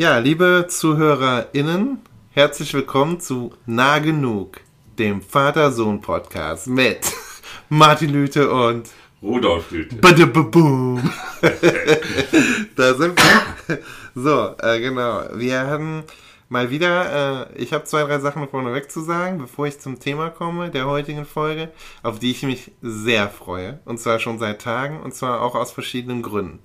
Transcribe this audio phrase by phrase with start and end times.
[0.00, 1.98] Ja, liebe ZuhörerInnen,
[2.30, 4.60] herzlich willkommen zu Nah Genug,
[4.96, 7.00] dem Vater-Sohn-Podcast mit
[7.68, 8.90] Martin Lüte und
[9.20, 9.96] Rudolf Lüte.
[9.96, 11.02] Badababum.
[12.76, 13.78] da sind wir.
[14.14, 15.24] So, äh, genau.
[15.34, 16.04] Wir haben
[16.48, 20.30] mal wieder, äh, ich habe zwei, drei Sachen vorneweg zu sagen, bevor ich zum Thema
[20.30, 21.72] komme der heutigen Folge,
[22.04, 23.80] auf die ich mich sehr freue.
[23.84, 26.60] Und zwar schon seit Tagen und zwar auch aus verschiedenen Gründen.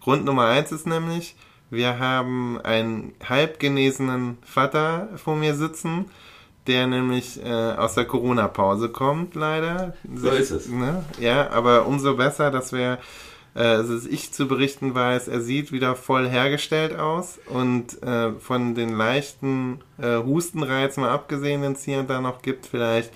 [0.00, 1.36] Grund Nummer eins ist nämlich,
[1.72, 6.04] wir haben einen halb genesenen Vater vor mir sitzen,
[6.66, 9.94] der nämlich äh, aus der Corona-Pause kommt, leider.
[10.14, 10.68] So ist es.
[10.68, 11.02] Ne?
[11.18, 12.98] Ja, aber umso besser, dass wir,
[13.54, 18.74] äh, dass ich zu berichten weiß, er sieht wieder voll hergestellt aus und äh, von
[18.74, 23.10] den leichten äh, Hustenreizen mal abgesehen, den es hier und da noch gibt, vielleicht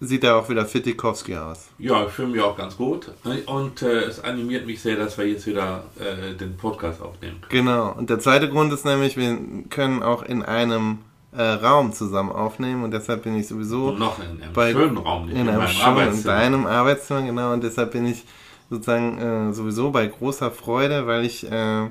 [0.00, 1.68] sieht er auch wieder Fitikowski aus.
[1.78, 3.10] Ja, ich fühle mich auch ganz gut.
[3.46, 7.42] Und äh, es animiert mich sehr, dass wir jetzt wieder äh, den Podcast aufnehmen.
[7.48, 7.92] Genau.
[7.92, 9.38] Und der zweite Grund ist nämlich, wir
[9.70, 10.98] können auch in einem
[11.32, 14.96] äh, Raum zusammen aufnehmen und deshalb bin ich sowieso Und noch in einem bei, schönen
[14.98, 16.34] Raum, nicht in einem meinem schönen, in Arbeitszimmer.
[16.34, 17.52] deinem Arbeitszimmer, genau.
[17.52, 18.24] Und deshalb bin ich
[18.70, 21.88] sozusagen äh, sowieso bei großer Freude, weil ich äh,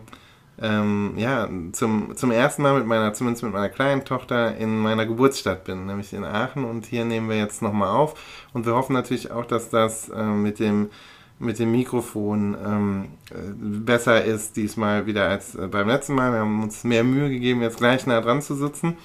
[0.62, 5.06] ähm, ja zum, zum ersten Mal mit meiner, zumindest mit meiner kleinen Tochter in meiner
[5.06, 6.66] Geburtsstadt bin, nämlich in Aachen.
[6.66, 8.16] Und hier nehmen wir jetzt nochmal auf.
[8.54, 10.90] Und wir hoffen natürlich auch, dass das äh, mit dem
[11.38, 16.32] mit dem Mikrofon ähm, äh, besser ist diesmal wieder als äh, beim letzten Mal.
[16.32, 18.96] Wir haben uns mehr Mühe gegeben, jetzt gleich nah dran zu sitzen.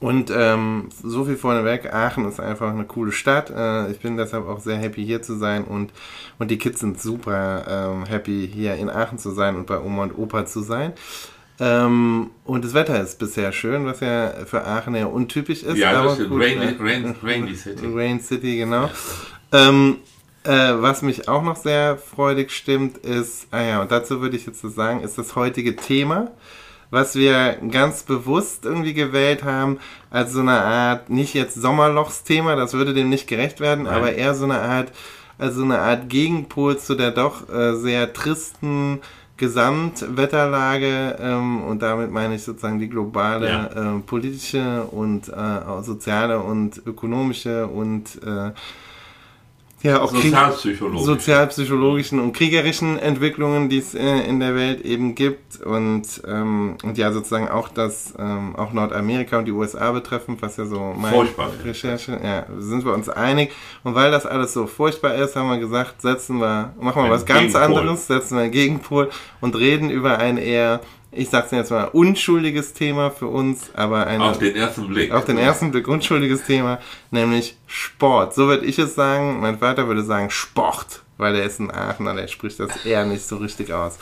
[0.00, 3.50] Und ähm, so viel vorneweg, Aachen ist einfach eine coole Stadt.
[3.50, 5.92] Äh, ich bin deshalb auch sehr happy hier zu sein und,
[6.38, 10.04] und die Kids sind super ähm, happy hier in Aachen zu sein und bei Oma
[10.04, 10.92] und Opa zu sein.
[11.60, 15.76] Ähm, und das Wetter ist bisher schön, was ja für Aachen ja untypisch ist.
[15.76, 16.76] Ja, aber das ist gut, Rainy, ne?
[16.78, 17.86] Rain, Rainy City.
[17.92, 18.88] Rain City, genau.
[19.50, 19.96] Ähm,
[20.44, 24.46] äh, was mich auch noch sehr freudig stimmt, ist, ah ja, und dazu würde ich
[24.46, 26.30] jetzt so sagen, ist das heutige Thema,
[26.90, 29.78] was wir ganz bewusst irgendwie gewählt haben,
[30.10, 33.94] als so eine Art, nicht jetzt Sommerlochsthema, das würde dem nicht gerecht werden, Nein.
[33.94, 34.92] aber eher so eine Art,
[35.38, 39.00] also eine Art Gegenpol zu der doch äh, sehr tristen
[39.36, 43.66] Gesamtwetterlage ähm, und damit meine ich sozusagen die globale Ja.
[43.96, 48.50] äh, politische und äh, soziale und ökonomische und äh,
[49.82, 51.06] ja auch Sozialpsychologisch.
[51.06, 56.98] sozialpsychologischen und kriegerischen Entwicklungen, die es äh, in der Welt eben gibt und, ähm, und
[56.98, 61.14] ja sozusagen auch das ähm, auch Nordamerika und die USA betreffend, was ja so meine
[61.14, 61.50] Furchtbar.
[61.64, 63.52] Recherche, ja, sind wir uns einig
[63.84, 67.24] und weil das alles so furchtbar ist, haben wir gesagt, setzen wir, machen wir was
[67.24, 67.62] ganz Gegenpol.
[67.62, 72.74] anderes, setzen wir einen Gegenpol und reden über ein eher, ich sag's jetzt mal, unschuldiges
[72.74, 75.10] Thema für uns, aber ein Auf den ersten Blick.
[75.12, 76.78] auf den ersten Blick unschuldiges Thema,
[77.10, 78.34] nämlich Sport.
[78.34, 79.40] So würde ich es sagen.
[79.40, 83.26] Mein Vater würde sagen Sport, weil er ist ein Aachener, der spricht das eher nicht
[83.26, 83.98] so richtig aus.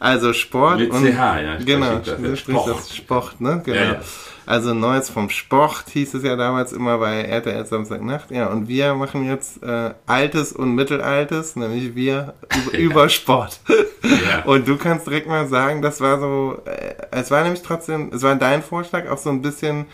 [0.00, 2.18] Also Sport Mit und CH, ja, genau, das.
[2.38, 2.68] spricht Sport.
[2.78, 3.62] das Sport, ne?
[3.64, 3.76] Genau.
[3.78, 4.00] Ja, ja.
[4.48, 8.30] Also Neues vom Sport hieß es ja damals immer bei RTL Samstagnacht.
[8.30, 12.32] Ja, und wir machen jetzt äh, Altes und Mittelaltes, nämlich wir
[12.64, 13.60] über, über Sport.
[14.02, 14.44] Ja.
[14.46, 18.22] Und du kannst direkt mal sagen, das war so, äh, es war nämlich trotzdem, es
[18.22, 19.84] war dein Vorschlag auch so ein bisschen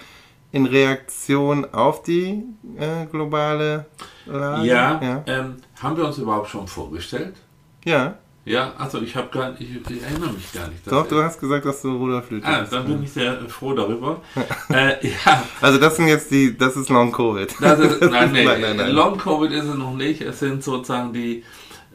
[0.53, 2.45] in Reaktion auf die
[2.79, 3.87] äh, globale
[4.25, 4.69] Lage.
[4.69, 5.23] Ja, ja.
[5.27, 7.35] Ähm, haben wir uns überhaupt schon vorgestellt?
[7.85, 8.19] Ja.
[8.47, 10.87] Ja, also ich habe gar nicht, ich, ich erinnere mich gar nicht.
[10.87, 12.73] Doch, du hast gesagt, dass du Rudolf Lüther Ah, bist.
[12.75, 14.21] dann bin ich sehr froh darüber.
[14.71, 17.55] äh, ja, Also das sind jetzt die, das ist Long Covid.
[17.61, 18.91] das ist, nein, nee, nein, nein, nein.
[18.91, 20.21] Long Covid ist es noch nicht.
[20.21, 21.43] Es sind sozusagen die,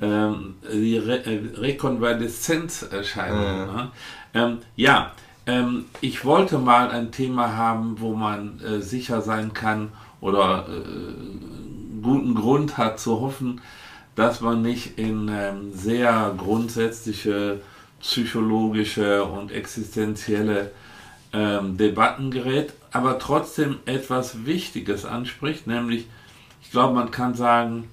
[0.02, 3.68] ähm, die Re äh, Rekonvaleszenzerscheinungen.
[3.76, 3.92] Ne?
[4.34, 5.12] Ähm, ja,
[5.46, 9.90] ähm, ich wollte mal ein Thema haben, wo man äh, sicher sein kann
[10.22, 13.62] oder äh, guten Grund hat zu hoffen,
[14.20, 17.62] dass man nicht in ähm, sehr grundsätzliche
[18.02, 20.72] psychologische und existenzielle
[21.32, 26.06] ähm, Debatten gerät, aber trotzdem etwas Wichtiges anspricht, nämlich,
[26.62, 27.88] ich glaube, man kann sagen,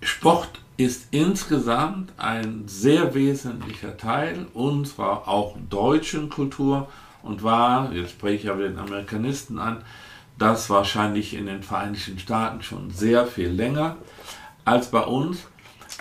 [0.00, 6.88] Sport ist insgesamt ein sehr wesentlicher Teil unserer auch deutschen Kultur
[7.24, 9.78] und war, jetzt spreche ich aber den Amerikanisten an,
[10.38, 13.96] das wahrscheinlich in den Vereinigten Staaten schon sehr viel länger
[14.64, 15.46] als bei uns.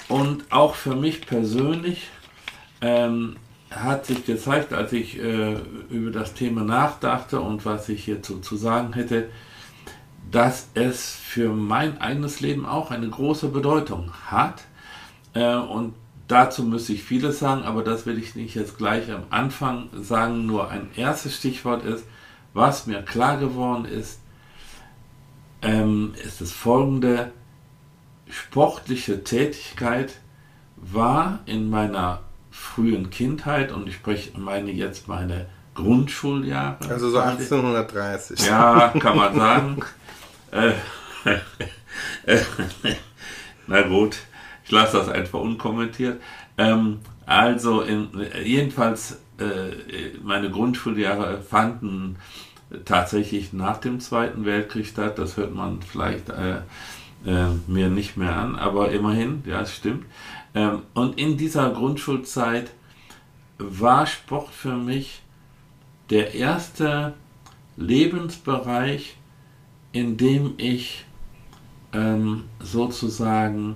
[0.10, 2.10] Und auch für mich persönlich
[2.82, 3.38] ähm,
[3.70, 5.58] hat sich gezeigt, als ich äh,
[5.90, 9.30] über das Thema nachdachte und was ich hierzu zu sagen hätte,
[10.32, 14.64] dass es für mein eigenes Leben auch eine große Bedeutung hat.
[15.34, 15.94] Äh, und
[16.28, 20.46] dazu müsste ich vieles sagen, aber das will ich nicht jetzt gleich am Anfang sagen.
[20.46, 22.06] Nur ein erstes Stichwort ist,
[22.54, 24.20] was mir klar geworden ist,
[25.62, 27.32] ähm, ist das folgende.
[28.34, 30.16] Sportliche Tätigkeit
[30.76, 35.46] war in meiner frühen Kindheit und ich spreche, meine jetzt meine
[35.76, 36.90] Grundschuljahre.
[36.90, 38.46] Also so 1830.
[38.48, 39.84] Ja, kann man sagen.
[40.52, 40.74] äh,
[43.68, 44.18] na gut,
[44.66, 46.22] ich lasse das einfach unkommentiert.
[46.58, 48.10] Ähm, also in,
[48.44, 52.18] jedenfalls äh, meine Grundschuljahre fanden
[52.86, 55.20] tatsächlich nach dem Zweiten Weltkrieg statt.
[55.20, 56.62] Das hört man vielleicht äh,
[57.26, 60.06] äh, mir nicht mehr an, aber immerhin, ja, es stimmt.
[60.56, 62.72] Ähm, und in dieser Grundschulzeit
[63.58, 65.22] war Sport für mich
[66.10, 67.14] der erste
[67.78, 69.18] Lebensbereich,
[69.92, 71.06] in dem ich
[71.94, 73.76] ähm, sozusagen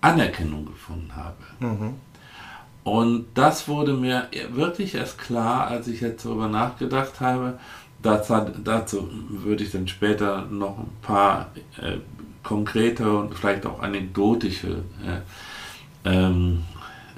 [0.00, 1.36] Anerkennung gefunden habe.
[1.60, 1.94] Mhm.
[2.82, 7.58] Und das wurde mir wirklich erst klar, als ich jetzt darüber nachgedacht habe.
[8.02, 8.34] Dazu,
[8.64, 11.98] dazu würde ich dann später noch ein paar äh,
[12.42, 16.64] konkrete und vielleicht auch anekdotische äh, ähm,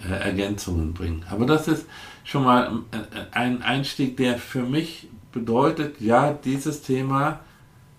[0.08, 1.24] äh, Ergänzungen bringen.
[1.30, 1.86] Aber das ist
[2.24, 2.96] schon mal äh,
[3.32, 7.40] ein Einstieg, der für mich bedeutet, ja, dieses Thema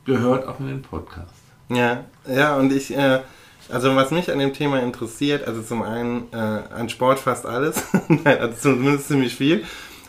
[0.05, 1.33] gehört auch in den Podcast.
[1.69, 3.21] Ja, ja, und ich, äh,
[3.69, 7.83] also was mich an dem Thema interessiert, also zum einen äh, an Sport fast alles,
[8.25, 9.63] also zumindest ziemlich viel.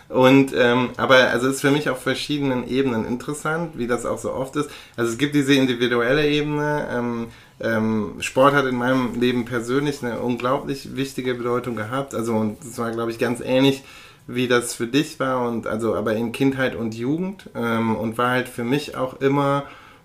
[0.08, 4.32] Und ähm, aber also ist für mich auf verschiedenen Ebenen interessant, wie das auch so
[4.32, 4.70] oft ist.
[4.96, 6.86] Also es gibt diese individuelle Ebene.
[6.92, 7.26] Ähm,
[7.60, 12.14] ähm, Sport hat in meinem Leben persönlich eine unglaublich wichtige Bedeutung gehabt.
[12.14, 13.82] Also und es war, glaube ich, ganz ähnlich,
[14.26, 18.30] wie das für dich war und also aber in Kindheit und Jugend ähm, und war
[18.30, 19.64] halt für mich auch immer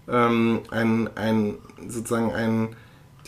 [0.10, 1.56] ähm, ein, ein
[1.88, 2.70] sozusagen ein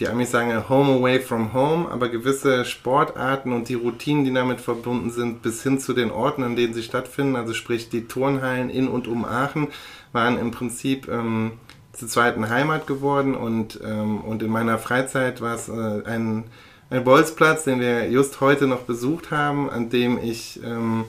[0.02, 4.60] die Amis sagen Home away from home, aber gewisse Sportarten und die Routinen, die damit
[4.60, 8.72] verbunden sind, bis hin zu den Orten, an denen sie stattfinden, also sprich die Turnhallen
[8.72, 9.68] in und um Aachen,
[10.12, 11.52] waren im Prinzip ähm,
[11.94, 16.46] zur zweiten Heimat geworden und, ähm, und in meiner Freizeit war es äh, ein,
[16.90, 21.06] ein Bolzplatz, den wir just heute noch besucht haben, an dem ich ähm,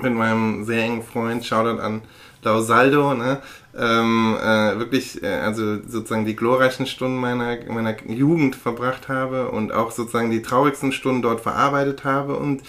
[0.00, 2.00] mit meinem sehr engen Freund, Shoutout an
[2.42, 3.42] Lausaldo, ne,
[3.76, 9.72] ähm, äh, wirklich, äh, also sozusagen die glorreichsten Stunden meiner, meiner Jugend verbracht habe und
[9.72, 12.62] auch sozusagen die traurigsten Stunden dort verarbeitet habe und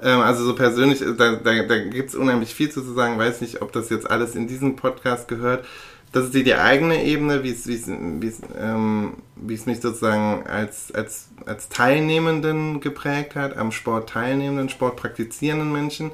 [0.00, 3.72] ähm, also so persönlich, da, da, da gibt unheimlich viel zu sagen, weiß nicht, ob
[3.72, 5.66] das jetzt alles in diesen Podcast gehört.
[6.12, 9.66] Das ist die, die eigene Ebene, wie es, wie es, wie es, ähm, wie es
[9.66, 16.10] mich sozusagen als, als, als Teilnehmenden geprägt hat, am Sport teilnehmenden, Sport praktizierenden Menschen.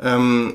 [0.00, 0.54] Ähm,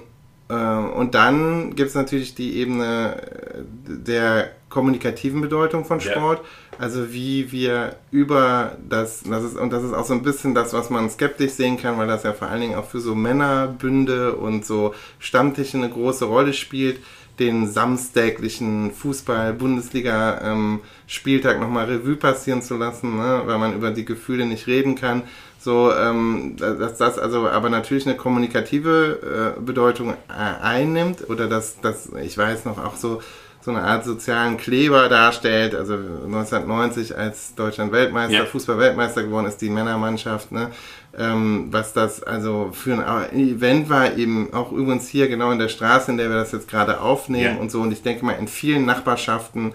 [0.54, 6.40] und dann gibt es natürlich die Ebene äh, der kommunikativen Bedeutung von Sport.
[6.40, 6.46] Ja.
[6.80, 10.74] Also wie wir über das, das ist, und das ist auch so ein bisschen das,
[10.74, 14.34] was man skeptisch sehen kann, weil das ja vor allen Dingen auch für so Männerbünde
[14.34, 17.00] und so Stammtische eine große Rolle spielt,
[17.40, 23.42] den samstäglichen Fußball-Bundesliga-Spieltag ähm, nochmal Revue passieren zu lassen, ne?
[23.46, 25.24] weil man über die Gefühle nicht reden kann
[25.64, 31.80] so, ähm, dass das also aber natürlich eine kommunikative äh, Bedeutung äh, einnimmt oder dass
[31.82, 33.22] das, ich weiß noch, auch so
[33.64, 35.76] so eine Art sozialen Kleber darstellt.
[35.76, 38.46] Also 1990 als Deutschland Weltmeister, ja.
[38.46, 40.72] Fußball-Weltmeister geworden ist, die Männermannschaft, ne?
[41.18, 45.68] Ähm, was das also für ein Event war, eben auch übrigens hier genau in der
[45.68, 47.62] Straße, in der wir das jetzt gerade aufnehmen ja.
[47.62, 47.82] und so.
[47.82, 49.74] Und ich denke mal, in vielen Nachbarschaften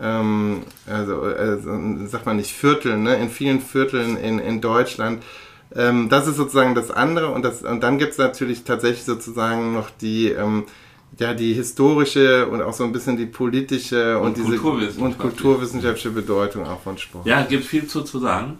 [0.00, 1.58] ähm, also, äh,
[2.06, 3.16] sagt man nicht Vierteln, ne?
[3.16, 5.22] in vielen Vierteln in, in Deutschland.
[5.74, 9.72] Ähm, das ist sozusagen das andere und, das, und dann gibt es natürlich tatsächlich sozusagen
[9.72, 10.64] noch die, ähm,
[11.18, 16.10] ja, die historische und auch so ein bisschen die politische und, und diese und kulturwissenschaftliche
[16.10, 17.26] Bedeutung auch von Sport.
[17.26, 18.58] Ja, gibt viel zu, zu sagen.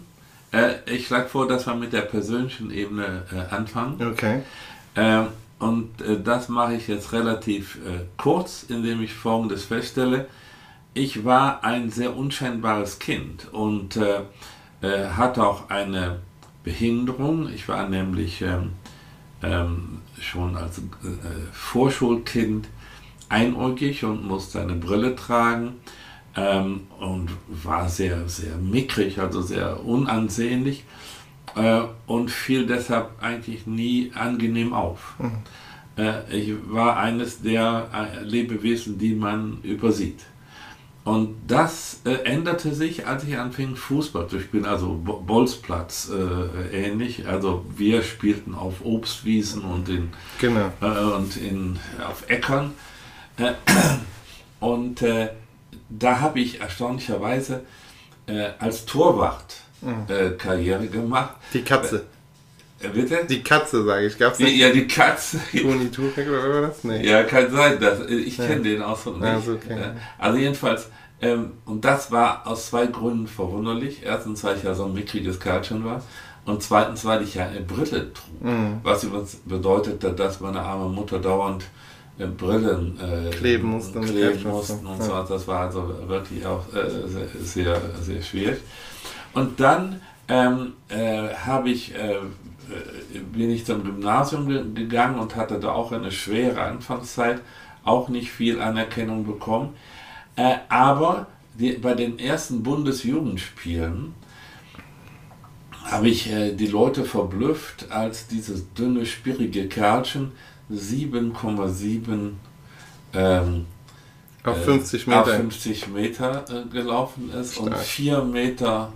[0.52, 4.00] Äh, ich schlage vor, dass wir mit der persönlichen Ebene äh, anfangen.
[4.12, 4.42] Okay.
[4.94, 5.24] Äh,
[5.58, 10.26] und äh, das mache ich jetzt relativ äh, kurz, indem ich Folgendes feststelle
[10.94, 14.20] ich war ein sehr unscheinbares Kind und äh,
[14.80, 16.20] äh, hatte auch eine
[16.62, 17.48] Behinderung.
[17.52, 18.70] Ich war nämlich ähm,
[19.42, 20.82] ähm, schon als äh,
[21.52, 22.68] Vorschulkind
[23.28, 25.74] einäugig und musste eine Brille tragen
[26.36, 30.84] ähm, und war sehr, sehr mickrig, also sehr unansehnlich
[31.56, 35.14] äh, und fiel deshalb eigentlich nie angenehm auf.
[35.18, 35.32] Mhm.
[35.96, 40.20] Äh, ich war eines der äh, Lebewesen, die man übersieht.
[41.04, 47.28] Und das äh, änderte sich, als ich anfing, Fußball zu spielen, also Bolzplatz äh, ähnlich.
[47.28, 50.72] Also wir spielten auf Obstwiesen und in, genau.
[50.80, 52.72] äh, und in, auf Äckern.
[53.36, 53.52] Äh,
[54.60, 55.28] und äh,
[55.90, 57.64] da habe ich erstaunlicherweise
[58.26, 60.38] äh, als Torwart mhm.
[60.38, 61.34] Karriere gemacht.
[61.52, 62.06] Die Katze.
[62.88, 63.24] Bitte?
[63.28, 64.18] Die Katze, sage ich.
[64.18, 64.56] Gab's nicht?
[64.56, 65.40] Ja, die Katze.
[65.52, 66.84] Toni Turek oder was?
[66.84, 67.06] Nee.
[67.06, 67.78] Ja, kann sein.
[67.80, 68.76] Das, ich kenne ja.
[68.76, 69.28] den Ausdruck nicht.
[69.28, 69.76] Also, okay.
[70.18, 70.88] also jedenfalls,
[71.20, 74.02] ähm, und das war aus zwei Gründen verwunderlich.
[74.04, 76.02] Erstens, weil ich ja so ein mickriges Kerlchen war.
[76.44, 78.42] Und zweitens, weil ich ja eine Brille trug.
[78.42, 78.80] Mhm.
[78.82, 81.64] Was übrigens bedeutete, dass meine arme Mutter dauernd
[82.18, 85.04] äh, Brillen äh, kleben mussten, kleben mussten und ja.
[85.04, 85.34] so.
[85.34, 88.60] Das war also wirklich auch äh, sehr, sehr, sehr schwierig.
[89.32, 92.16] Und dann ähm, äh, habe ich, äh,
[93.32, 97.40] bin ich zum Gymnasium ge gegangen und hatte da auch eine schwere Anfangszeit,
[97.84, 99.74] auch nicht viel Anerkennung bekommen.
[100.36, 104.14] Äh, aber die, bei den ersten Bundesjugendspielen
[105.84, 110.32] habe ich äh, die Leute verblüfft, als dieses dünne, spirrige Kerlchen
[110.72, 112.30] 7,7
[113.12, 113.66] ähm,
[114.42, 117.66] auf 50 Meter, auf 50 Meter äh, gelaufen ist Stark.
[117.66, 118.92] und 4 Meter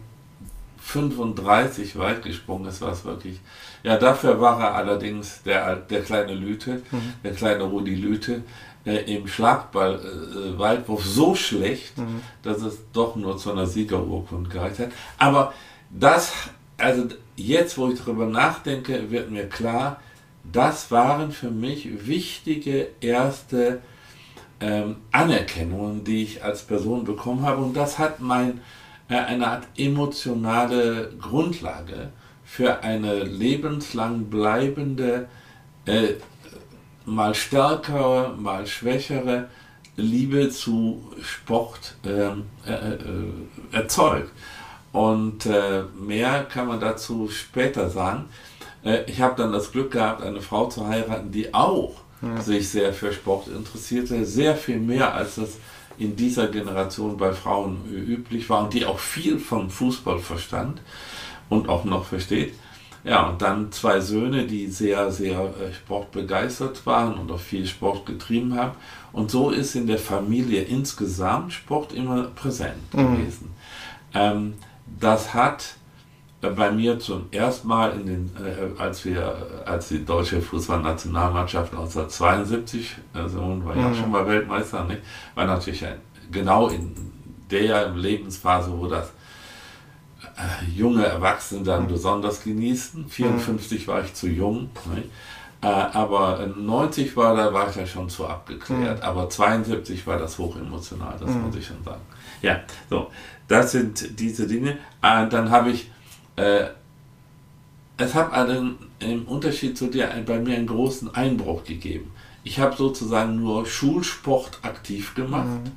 [0.81, 3.41] 35 weit gesprungen ist, war es wirklich.
[3.83, 7.15] Ja, dafür war er allerdings der, der kleine Lüte, mhm.
[7.23, 8.43] der kleine Rudi Lüte,
[8.85, 12.23] äh, im Schlagball-Weitwurf äh, so schlecht, mhm.
[12.43, 14.91] dass es doch nur zu einer Siegerurkunde gereicht hat.
[15.19, 15.53] Aber
[15.91, 16.33] das,
[16.77, 17.05] also
[17.37, 20.01] jetzt, wo ich darüber nachdenke, wird mir klar,
[20.51, 23.81] das waren für mich wichtige erste
[24.61, 27.63] ähm, Anerkennungen, die ich als Person bekommen habe.
[27.63, 28.61] Und das hat mein
[29.09, 32.11] äh, eine Art emotionale Grundlage
[32.49, 35.29] für eine lebenslang bleibende,
[35.85, 36.15] äh,
[37.05, 39.49] mal stärkere, mal schwächere
[39.97, 42.97] Liebe zu Sport ähm, äh, äh,
[43.71, 44.33] erzeugt.
[44.93, 48.25] Und äh, mehr kann man dazu später sagen.
[48.83, 52.41] Äh, ich habe dann das Glück gehabt, eine Frau zu heiraten, die auch ja.
[52.41, 55.59] sich sehr für Sport interessierte, sehr viel mehr als das
[55.99, 60.81] in dieser Generation bei Frauen üblich war und die auch viel vom Fußball verstand
[61.49, 62.55] und auch noch versteht.
[63.05, 68.07] Ja, und dann zwei Söhne, die sehr, sehr äh, sportbegeistert waren und auch viel Sport
[68.07, 68.73] getrieben haben.
[69.13, 73.17] Und so ist in der Familie insgesamt Sport immer präsent mhm.
[73.17, 73.51] gewesen.
[74.15, 74.55] Ähm,
[75.01, 75.77] das hat
[76.43, 81.73] äh, bei mir zum ersten Mal, in den, äh, als wir, als die deutsche Fußballnationalmannschaft
[81.73, 83.95] 1972, also war ja mhm.
[83.95, 85.03] schon mal Weltmeister, nicht?
[85.35, 85.99] war natürlich ein,
[86.31, 86.95] genau in
[87.51, 89.18] der Lebensphase, wo das äh,
[90.75, 91.89] junge Erwachsene dann mhm.
[91.89, 93.09] besonders genießen.
[93.09, 93.91] 54 mhm.
[93.91, 95.11] war ich zu jung, nicht?
[95.61, 99.05] Äh, aber 90 war da war ich ja schon zu abgeklärt, mhm.
[99.05, 102.03] aber 72 war das hochemotional, das muss ich schon sagen.
[102.43, 103.11] Ja, so,
[103.49, 104.79] das sind diese Dinge.
[105.03, 105.91] Äh, dann habe ich
[106.37, 106.69] äh,
[107.99, 112.13] es hat einen, im Unterschied zu dir bei mir einen großen Einbruch gegeben.
[112.45, 115.49] Ich habe sozusagen nur Schulsport aktiv gemacht.
[115.49, 115.73] Mhm.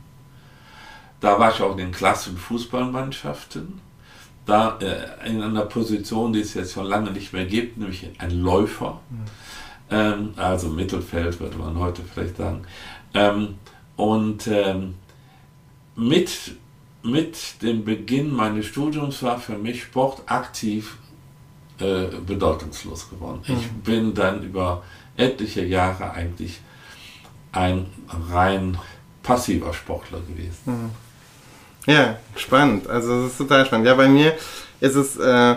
[1.19, 3.81] Da war ich auch in den Klassen Fußballmannschaften.
[4.45, 8.31] Da äh, in einer Position, die es jetzt schon lange nicht mehr gibt, nämlich ein
[8.31, 8.99] Läufer.
[9.09, 9.17] Mhm.
[9.91, 12.63] Ähm, also Mittelfeld würde man heute vielleicht sagen.
[13.13, 13.55] Ähm,
[13.95, 14.95] und ähm,
[15.95, 16.55] mit
[17.03, 20.97] mit dem Beginn meines Studiums war für mich Sport aktiv
[21.79, 23.41] äh, bedeutungslos geworden.
[23.47, 23.55] Mhm.
[23.55, 24.83] Ich bin dann über
[25.17, 26.59] etliche Jahre eigentlich
[27.51, 27.87] ein
[28.29, 28.77] rein
[29.23, 30.57] passiver Sportler gewesen.
[30.65, 30.91] Mhm.
[31.87, 32.89] Ja, spannend.
[32.89, 33.87] Also es ist total spannend.
[33.87, 34.33] Ja, bei mir
[34.79, 35.55] ist es äh,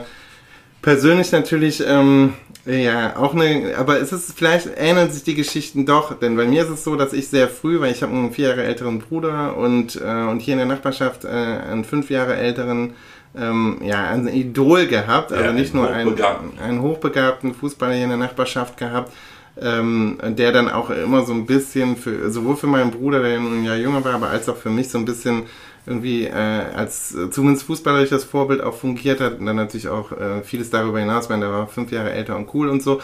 [0.80, 2.34] persönlich natürlich ähm,
[2.66, 6.62] ja, auch eine, aber es ist, vielleicht ähneln sich die Geschichten doch, denn bei mir
[6.62, 9.56] ist es so, dass ich sehr früh, weil ich habe einen vier Jahre älteren Bruder
[9.56, 12.94] und, äh, und hier in der Nachbarschaft äh, einen fünf Jahre älteren,
[13.36, 16.16] ähm, ja, ein Idol gehabt, also ja, nicht nur einen,
[16.62, 19.12] einen hochbegabten Fußballer hier in der Nachbarschaft gehabt,
[19.60, 23.64] ähm, der dann auch immer so ein bisschen für, sowohl für meinen Bruder, der ein
[23.64, 25.42] Jahr jünger war, aber als auch für mich so ein bisschen
[25.86, 30.42] irgendwie äh, als äh, zumindest fußballerisches Vorbild auch fungiert hat und dann natürlich auch äh,
[30.42, 33.00] vieles darüber hinaus, wenn der war fünf Jahre älter und cool und so.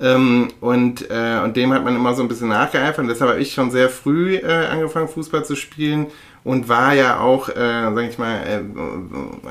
[0.00, 3.40] Ähm, und, äh, und dem hat man immer so ein bisschen nachgeeifert und deshalb habe
[3.40, 6.06] ich schon sehr früh äh, angefangen Fußball zu spielen
[6.42, 7.54] und war ja auch, äh,
[7.94, 8.60] sag ich mal, äh,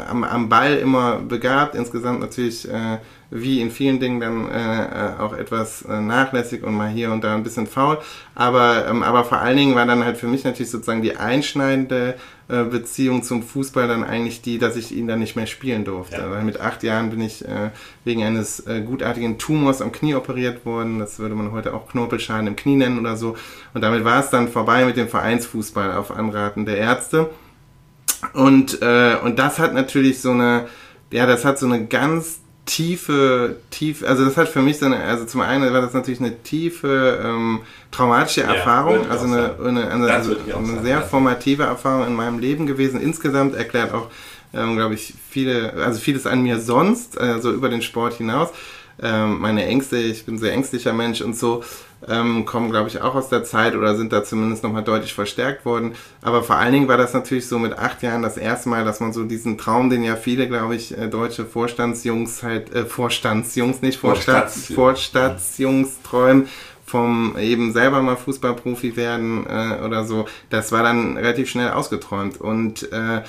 [0.10, 2.98] am, am Ball immer begabt, insgesamt natürlich äh,
[3.32, 7.24] wie in vielen Dingen dann äh, äh, auch etwas äh, nachlässig und mal hier und
[7.24, 8.00] da ein bisschen faul.
[8.34, 12.16] Aber, ähm, aber vor allen Dingen war dann halt für mich natürlich sozusagen die einschneidende
[12.48, 16.18] äh, Beziehung zum Fußball dann eigentlich die, dass ich ihn dann nicht mehr spielen durfte.
[16.18, 16.32] Ja.
[16.32, 17.70] Weil mit acht Jahren bin ich äh,
[18.04, 20.98] wegen eines äh, gutartigen Tumors am Knie operiert worden.
[20.98, 23.36] Das würde man heute auch Knorpelschaden im Knie nennen oder so.
[23.76, 27.30] Und damit war es dann vorbei mit dem Vereinsfußball auf Anraten der Ärzte.
[28.34, 30.68] Und, äh, und das hat natürlich so eine,
[31.12, 35.04] ja, das hat so eine ganz tiefe, tief, also das hat für mich so eine,
[35.04, 39.90] also zum einen war das natürlich eine tiefe ähm, traumatische Erfahrung, ja, also eine, eine,
[39.90, 43.02] eine, also eine sehr formative Erfahrung in meinem Leben gewesen.
[43.02, 44.10] Insgesamt erklärt auch,
[44.54, 48.50] ähm, glaube ich, viele, also vieles an mir sonst, äh, so über den Sport hinaus.
[49.02, 51.64] Ähm, meine Ängste, ich bin ein sehr ängstlicher Mensch und so.
[52.08, 55.66] Ähm, kommen, glaube ich, auch aus der Zeit oder sind da zumindest nochmal deutlich verstärkt
[55.66, 55.94] worden.
[56.22, 59.00] Aber vor allen Dingen war das natürlich so mit acht Jahren das erste Mal, dass
[59.00, 63.82] man so diesen Traum, den ja viele, glaube ich, äh, deutsche Vorstandsjungs halt, äh, Vorstandsjungs,
[63.82, 66.48] nicht Vorstadt, Vorstadtsjungs träumen,
[66.86, 72.42] vom eben selber mal Fußballprofi werden äh, oder so, das war dann relativ schnell ausgeträumt.
[72.42, 73.22] Und äh,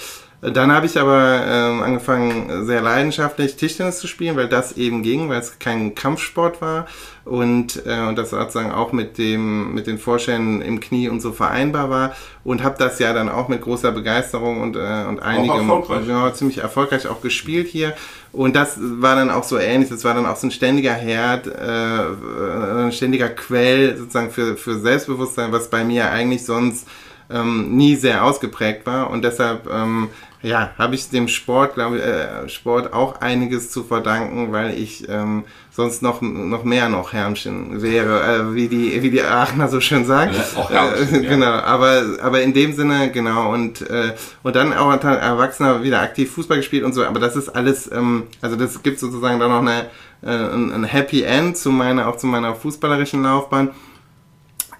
[0.42, 5.28] dann habe ich aber ähm, angefangen, sehr leidenschaftlich Tischtennis zu spielen, weil das eben ging,
[5.28, 6.86] weil es kein Kampfsport war.
[7.26, 11.32] Und, äh, und das sozusagen auch mit dem mit den Vorständen im Knie und so
[11.32, 12.16] vereinbar war.
[12.42, 15.70] Und habe das ja dann auch mit großer Begeisterung und äh, und einigem
[16.08, 17.94] ja, ziemlich erfolgreich auch gespielt hier.
[18.32, 21.48] Und das war dann auch so ähnlich, das war dann auch so ein ständiger Herd,
[21.48, 26.86] äh, ein ständiger Quell sozusagen für für Selbstbewusstsein, was bei mir eigentlich sonst
[27.30, 29.10] ähm, nie sehr ausgeprägt war.
[29.10, 30.08] Und deshalb ähm,
[30.42, 35.06] ja, habe ich dem Sport, glaube ich, äh, Sport auch einiges zu verdanken, weil ich
[35.08, 39.80] ähm, sonst noch, noch mehr noch Hermchen wäre, äh, wie die, wie die Aachener so
[39.80, 40.32] schön sagen.
[40.32, 44.72] Ja, auch Hermchen, äh, Genau, aber, aber in dem Sinne, genau, und, äh, und dann
[44.72, 48.56] auch als Erwachsener wieder aktiv Fußball gespielt und so, aber das ist alles, ähm, also
[48.56, 49.90] das gibt sozusagen dann noch eine,
[50.22, 53.70] äh, ein, ein Happy End zu meiner, auch zu meiner fußballerischen Laufbahn.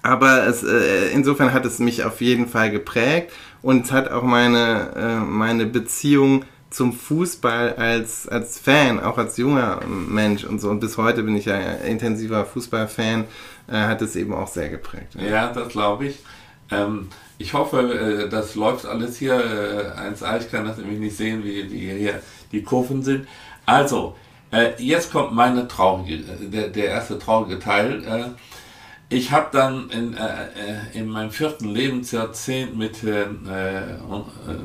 [0.03, 3.31] Aber es, äh, insofern hat es mich auf jeden Fall geprägt
[3.61, 9.37] und es hat auch meine, äh, meine Beziehung zum Fußball als, als Fan, auch als
[9.37, 10.69] junger Mensch und so.
[10.69, 13.25] Und bis heute bin ich ja intensiver Fußballfan,
[13.67, 15.15] äh, hat es eben auch sehr geprägt.
[15.15, 16.19] Ja, ja das glaube ich.
[16.71, 20.39] Ähm, ich hoffe, äh, das läuft alles hier äh, 1A.
[20.39, 23.27] Ich kann das nämlich nicht sehen, wie die, hier die Kurven sind.
[23.65, 24.15] Also,
[24.51, 28.35] äh, jetzt kommt meine traurige, äh, der, der erste traurige Teil.
[29.11, 33.27] Äh, ich habe dann in, äh, äh, in meinem vierten Lebensjahrzehnt mit äh, äh,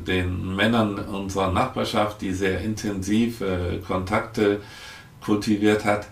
[0.07, 4.61] den Männern unserer Nachbarschaft, die sehr intensiv äh, Kontakte
[5.21, 6.07] kultiviert hat,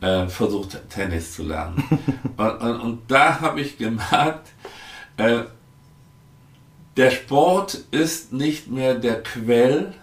[0.00, 1.82] äh, versucht Tennis zu lernen.
[2.36, 4.48] und, und, und, da habe ich gemerkt,
[6.96, 9.94] der Sport ist nicht mehr der Quell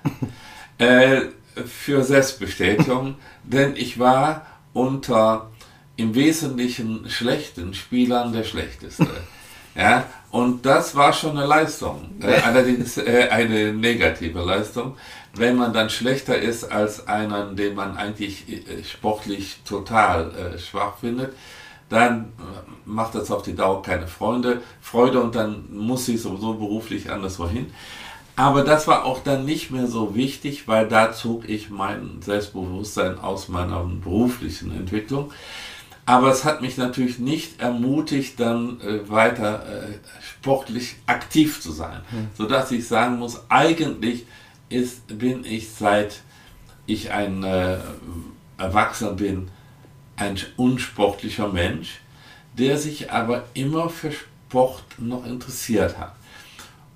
[1.67, 5.51] für Selbstbestätigung, denn ich war unter
[5.95, 9.07] im Wesentlichen schlechten Spielern der schlechteste.
[9.75, 12.09] ja, und das war schon eine Leistung.
[12.21, 14.97] Äh, allerdings äh, eine negative Leistung.
[15.35, 20.97] Wenn man dann schlechter ist als einen, den man eigentlich äh, sportlich total äh, schwach
[20.97, 21.33] findet,
[21.89, 26.55] dann äh, macht das auf die Dauer keine Freunde, Freude und dann muss ich sowieso
[26.55, 27.71] beruflich anderswo hin.
[28.35, 33.19] Aber das war auch dann nicht mehr so wichtig, weil da zog ich mein Selbstbewusstsein
[33.19, 35.31] aus meiner beruflichen Entwicklung.
[36.05, 42.01] Aber es hat mich natürlich nicht ermutigt, dann äh, weiter äh, sportlich aktiv zu sein.
[42.11, 42.27] Mhm.
[42.37, 44.25] Sodass ich sagen muss, eigentlich
[44.69, 46.21] ist, bin ich seit
[46.85, 47.77] ich ein äh,
[48.57, 49.49] Erwachsener bin,
[50.17, 52.01] ein unsportlicher Mensch,
[52.57, 56.15] der sich aber immer für Sport noch interessiert hat.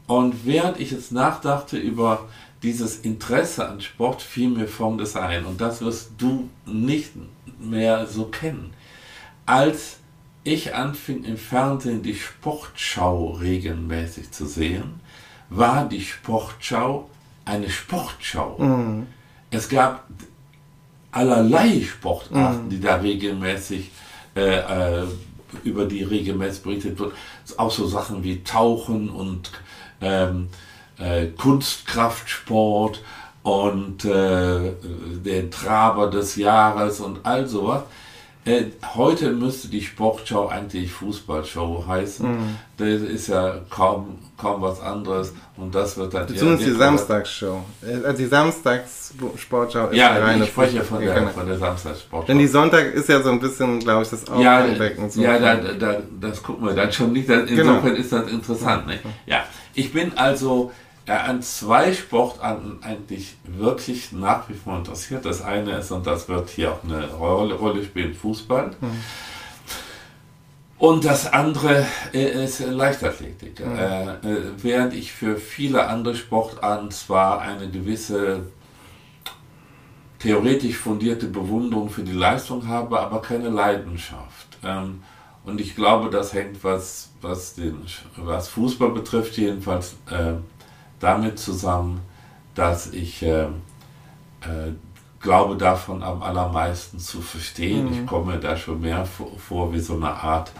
[0.05, 2.27] Und während ich jetzt nachdachte über
[2.61, 5.45] dieses Interesse an Sport, fiel mir Folgendes ein.
[5.45, 7.11] Und das wirst du nicht
[7.59, 8.73] mehr so kennen
[9.47, 9.97] als
[10.43, 14.99] ich anfing im Fernsehen die Sportschau regelmäßig zu sehen,
[15.49, 17.09] war die Sportschau
[17.45, 18.57] eine Sportschau.
[18.59, 19.07] Mhm.
[19.49, 20.05] Es gab
[21.11, 22.69] allerlei Sportarten, mhm.
[22.69, 23.89] die da regelmäßig
[24.35, 25.05] äh, äh,
[25.63, 27.13] über die regelmäßig berichtet wird.
[27.55, 29.51] Auch so Sachen wie Tauchen und
[30.01, 30.49] ähm,
[30.99, 33.01] äh, Kunstkraftsport
[33.43, 34.73] und äh,
[35.23, 37.83] den Traber des Jahres und all sowas.
[38.47, 42.29] Äh, heute müsste die Sportschau eigentlich Fußballshow heißen.
[42.29, 42.55] Mhm.
[42.77, 46.27] Das ist ja kaum, kaum was anderes und das wird dann.
[46.27, 47.63] Zumindest die Samstagsshow.
[47.81, 52.27] Also die Samstagssportschau ist ja reine ich spreche von der, von der Samstagssportschau.
[52.27, 55.09] Denn die Sonntag ist ja so ein bisschen, glaube ich, das Aufwecken.
[55.15, 57.29] Ja, ja da, da, das gucken wir dann schon nicht.
[57.29, 57.87] Insofern genau.
[57.87, 58.87] ist das interessant.
[58.87, 59.01] Nicht?
[59.25, 60.71] Ja, ich bin also
[61.07, 65.25] er an zwei Sportarten eigentlich wirklich nach wie vor interessiert.
[65.25, 68.71] Das eine ist, und das wird hier auch eine Rolle, Rolle spielen, Fußball.
[68.79, 69.03] Mhm.
[70.77, 73.65] Und das andere äh, ist Leichtathletik.
[73.65, 73.77] Mhm.
[73.77, 74.15] Äh,
[74.57, 78.41] während ich für viele andere Sportarten zwar eine gewisse
[80.19, 84.57] theoretisch fundierte Bewunderung für die Leistung habe, aber keine Leidenschaft.
[84.61, 85.03] Ähm,
[85.45, 87.77] und ich glaube, das hängt, was, was, den,
[88.17, 90.33] was Fußball betrifft, jedenfalls äh,
[90.99, 92.01] damit zusammen,
[92.55, 94.73] dass ich äh, äh,
[95.19, 97.87] glaube, davon am allermeisten zu verstehen.
[97.87, 97.93] Mhm.
[97.93, 100.51] Ich komme da schon mehr vor, vor wie so eine Art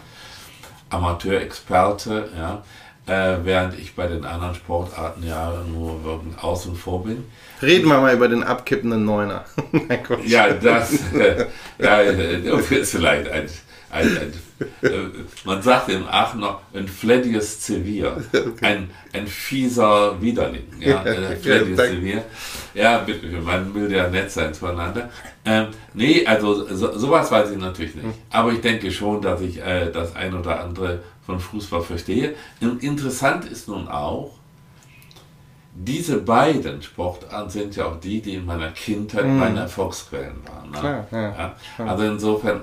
[0.90, 2.62] Amateurexperte, ja,
[3.06, 7.24] äh, während ich bei den anderen Sportarten ja nur wirklich außen vor bin.
[7.60, 9.44] Reden wir mal über den abkippenden Neuner.
[10.26, 11.46] ja, das äh,
[11.78, 13.48] ja, ist vielleicht ein,
[13.90, 14.32] ein, ein,
[14.82, 14.90] äh,
[15.44, 18.22] man sagt in Aachen noch ein Fledius Sevier,
[18.62, 20.66] ein, ein fieser Widerling.
[20.78, 22.24] Ja, äh, Fledius Sevier.
[22.74, 25.10] Ja, bitte, man will ja nett sein zueinander.
[25.44, 28.06] Ähm, nee, also so, sowas weiß ich natürlich nicht.
[28.30, 32.34] Aber ich denke schon, dass ich äh, das ein oder andere von Fußball verstehe.
[32.60, 34.38] Und interessant ist nun auch,
[35.80, 39.38] diese beiden Sportarten sind ja auch die, die in meiner Kindheit mhm.
[39.38, 40.70] meine Erfolgsquellen waren.
[40.70, 40.78] Ne?
[40.78, 41.86] Klar, ja, ja.
[41.86, 42.62] Also insofern,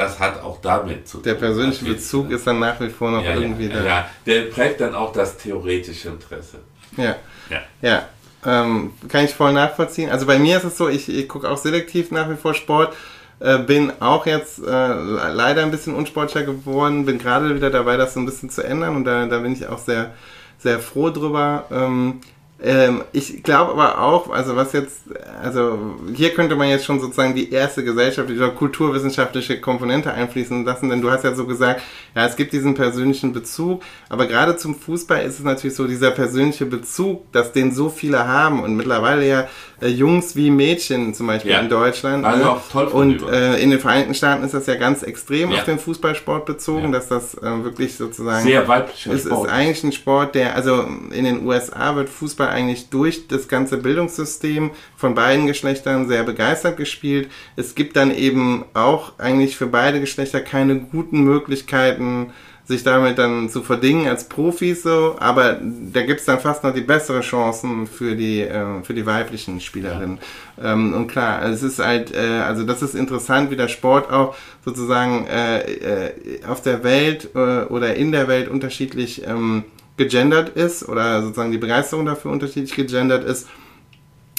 [0.00, 1.24] das hat auch damit zu tun.
[1.24, 3.84] Der persönliche Bezug ist dann nach wie vor noch ja, irgendwie da.
[3.84, 6.58] Ja, der prägt dann auch das theoretische Interesse.
[6.96, 7.16] Ja.
[7.50, 7.60] Ja.
[7.82, 8.08] ja.
[8.44, 10.10] Ähm, kann ich voll nachvollziehen.
[10.10, 12.96] Also bei mir ist es so, ich, ich gucke auch selektiv nach wie vor Sport.
[13.38, 18.14] Äh, bin auch jetzt äh, leider ein bisschen unsportlicher geworden, bin gerade wieder dabei, das
[18.14, 20.12] so ein bisschen zu ändern und da, da bin ich auch sehr,
[20.58, 21.64] sehr froh drüber.
[21.70, 22.20] Ähm,
[22.62, 25.00] ähm, ich glaube aber auch, also was jetzt,
[25.42, 25.78] also
[26.14, 31.00] hier könnte man jetzt schon sozusagen die erste gesellschaftliche oder kulturwissenschaftliche Komponente einfließen lassen, denn
[31.00, 31.80] du hast ja so gesagt,
[32.14, 36.10] ja, es gibt diesen persönlichen Bezug, aber gerade zum Fußball ist es natürlich so dieser
[36.10, 39.48] persönliche Bezug, dass den so viele haben und mittlerweile ja
[39.80, 41.60] äh, Jungs wie Mädchen zum Beispiel ja.
[41.60, 42.26] in Deutschland.
[42.26, 42.50] Also ne?
[42.50, 45.58] auch toll und äh, in den Vereinigten Staaten ist das ja ganz extrem ja.
[45.58, 46.90] auf den Fußballsport bezogen, ja.
[46.90, 49.46] dass das äh, wirklich sozusagen sehr weiblicher es Sport.
[49.46, 53.78] ist eigentlich ein Sport, der also in den USA wird Fußball eigentlich durch das ganze
[53.78, 57.30] Bildungssystem von beiden Geschlechtern sehr begeistert gespielt.
[57.56, 62.32] Es gibt dann eben auch eigentlich für beide Geschlechter keine guten Möglichkeiten
[62.70, 65.58] sich damit dann zu verdingen als Profis so, aber
[65.92, 69.60] da gibt es dann fast noch die bessere Chancen für die, äh, für die weiblichen
[69.60, 70.18] Spielerinnen.
[70.56, 70.72] Ja.
[70.72, 74.36] Ähm, und klar, es ist halt, äh, also das ist interessant, wie der Sport auch
[74.64, 79.64] sozusagen äh, äh, auf der Welt äh, oder in der Welt unterschiedlich ähm,
[80.00, 83.46] gegendert ist oder sozusagen die Begeisterung dafür unterschiedlich gegendert ist.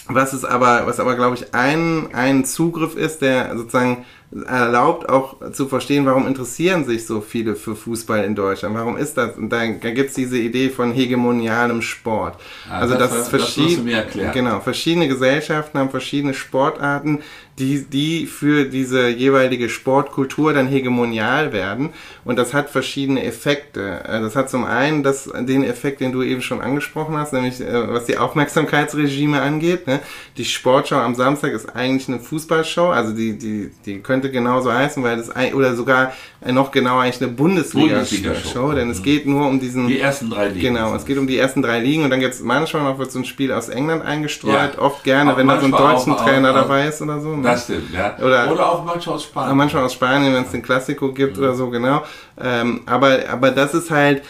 [0.07, 4.03] Was ist aber, was aber glaube ich ein, ein Zugriff ist, der sozusagen
[4.47, 8.75] erlaubt auch zu verstehen, warum interessieren sich so viele für Fußball in Deutschland.
[8.75, 9.37] Warum ist das?
[9.37, 12.39] Und da, da gibt es diese Idee von hegemonialem Sport.
[12.69, 17.19] Ah, also das, das, verschiedene, genau, verschiedene Gesellschaften haben verschiedene Sportarten,
[17.59, 21.89] die, die für diese jeweilige Sportkultur dann hegemonial werden.
[22.23, 24.03] Und das hat verschiedene Effekte.
[24.05, 27.59] Äh, das hat zum einen das, den Effekt, den du eben schon angesprochen hast, nämlich
[27.59, 29.87] äh, was die Aufmerksamkeitsregime angeht.
[29.87, 29.99] Ne?
[30.37, 35.03] Die Sportschau am Samstag ist eigentlich eine Fußballshow, also die, die, die könnte genauso heißen,
[35.03, 36.13] weil das oder sogar
[36.45, 39.87] noch genauer eigentlich eine Bundesliga-Show, Bundesliga denn es geht nur um diesen.
[39.87, 40.75] Die ersten drei Ligen.
[40.75, 43.11] Genau, es geht um die ersten drei Ligen und dann gibt es manchmal noch wird
[43.11, 44.81] so ein Spiel aus England eingestreut, ja.
[44.81, 47.35] oft gerne, wenn da so ein deutschen Trainer auch, dabei ist oder so.
[47.35, 47.43] Ne?
[47.43, 48.17] Das stimmt, ja.
[48.19, 49.57] Oder, oder auch manchmal aus Spanien.
[49.57, 51.43] Manchmal aus Spanien, wenn es den Klassiko gibt mhm.
[51.43, 52.03] oder so, genau.
[52.41, 54.23] Ähm, aber, aber das ist halt,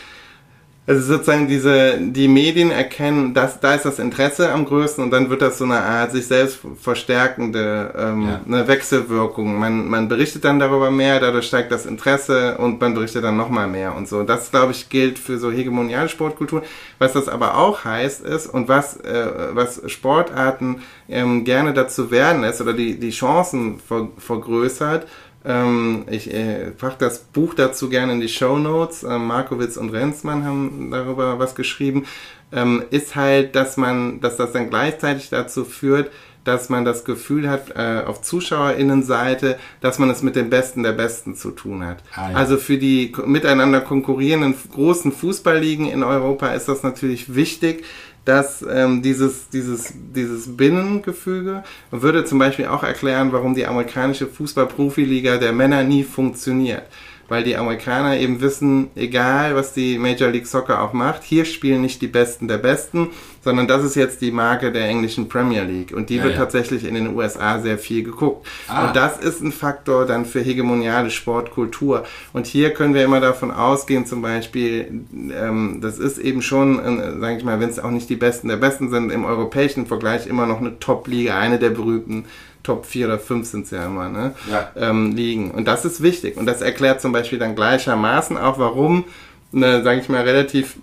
[0.87, 5.29] also sozusagen diese, die Medien erkennen, dass da ist das Interesse am größten und dann
[5.29, 8.41] wird das so eine Art sich selbst verstärkende ähm, ja.
[8.47, 9.59] eine Wechselwirkung.
[9.59, 13.67] Man, man berichtet dann darüber mehr, dadurch steigt das Interesse und man berichtet dann nochmal
[13.67, 14.23] mehr und so.
[14.23, 16.63] Das, glaube ich, gilt für so hegemoniale Sportkultur.
[16.97, 22.41] Was das aber auch heißt ist und was, äh, was Sportarten ähm, gerne dazu werden
[22.41, 25.05] lässt oder die, die Chancen ver, vergrößert,
[25.43, 29.03] ähm, ich äh, packe das Buch dazu gerne in die Show Notes.
[29.03, 32.05] Ähm, Markowitz und Renzmann haben darüber was geschrieben.
[32.51, 36.11] Ähm, ist halt, dass man, dass das dann gleichzeitig dazu führt,
[36.43, 40.93] dass man das Gefühl hat, äh, auf ZuschauerInnenseite, dass man es mit den Besten der
[40.93, 42.03] Besten zu tun hat.
[42.15, 42.37] Ah, ja.
[42.37, 47.85] Also für die miteinander konkurrierenden großen Fußballligen in Europa ist das natürlich wichtig,
[48.25, 55.37] dass ähm, dieses, dieses, dieses Binnengefüge würde zum Beispiel auch erklären, warum die amerikanische Fußball-Profiliga
[55.37, 56.83] der Männer nie funktioniert
[57.31, 61.81] weil die Amerikaner eben wissen, egal was die Major League Soccer auch macht, hier spielen
[61.81, 63.07] nicht die Besten der Besten,
[63.41, 66.41] sondern das ist jetzt die Marke der englischen Premier League und die ja, wird ja.
[66.41, 68.45] tatsächlich in den USA sehr viel geguckt.
[68.67, 68.85] Ah.
[68.85, 72.03] Und das ist ein Faktor dann für hegemoniale Sportkultur.
[72.33, 77.17] Und hier können wir immer davon ausgehen, zum Beispiel, ähm, das ist eben schon, äh,
[77.17, 80.27] sage ich mal, wenn es auch nicht die Besten der Besten sind, im europäischen Vergleich
[80.27, 82.25] immer noch eine Top-Liga, eine der berühmten
[82.63, 84.35] Top 4 oder 5 sind es ja immer, ne?
[84.49, 84.71] Ja.
[84.75, 85.51] Ähm, liegen.
[85.51, 86.37] Und das ist wichtig.
[86.37, 89.05] Und das erklärt zum Beispiel dann gleichermaßen auch, warum
[89.53, 90.77] eine, sage ich mal, relativ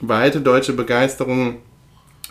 [0.00, 1.56] weite deutsche Begeisterung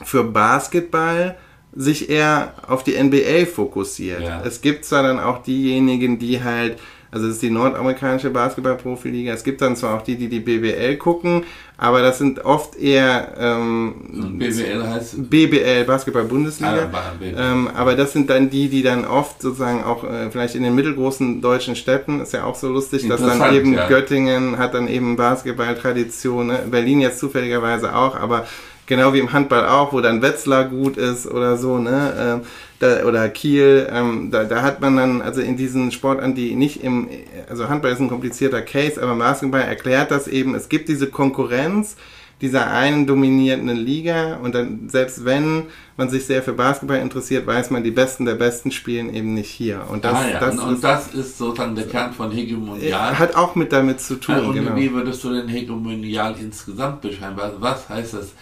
[0.04, 1.36] für Basketball
[1.76, 4.22] sich eher auf die NBA fokussiert.
[4.22, 4.42] Ja.
[4.46, 6.78] Es gibt zwar dann auch diejenigen, die halt
[7.14, 9.34] also das ist die nordamerikanische Basketball-Profiliga.
[9.34, 11.44] Es gibt dann zwar auch die, die die BWL gucken,
[11.84, 16.90] aber das sind oft eher ähm, BWL heißt BBL Basketball-Bundesliga.
[16.94, 20.64] Ah, ähm, aber das sind dann die, die dann oft sozusagen auch äh, vielleicht in
[20.64, 23.90] den mittelgroßen deutschen Städten ist ja auch so lustig, dass dann eben ja.
[23.90, 26.60] Göttingen hat dann eben Basketball-Tradition, ne?
[26.72, 28.48] Berlin jetzt zufälligerweise auch, aber
[28.86, 32.14] genau wie im Handball auch, wo dann Wetzlar gut ist oder so, ne?
[32.20, 32.42] Ähm,
[32.80, 36.84] da, oder Kiel, ähm, da, da hat man dann, also in diesen Sportarten, die nicht
[36.84, 37.08] im,
[37.50, 41.96] also Handball ist ein komplizierter Case, aber Basketball erklärt das eben, es gibt diese Konkurrenz,
[42.42, 47.70] dieser einen dominierenden Liga und dann, selbst wenn man sich sehr für Basketball interessiert, weiß
[47.70, 49.86] man, die Besten der Besten spielen eben nicht hier.
[49.90, 50.40] Und das, ah, ja.
[50.40, 53.18] das, und, und das ist sozusagen der Kern von Hegemonial.
[53.18, 54.40] Hat auch mit damit zu tun.
[54.40, 54.76] und genau.
[54.76, 57.36] wie würdest du denn Hegemonial insgesamt beschreiben?
[57.38, 58.34] Was, was heißt das?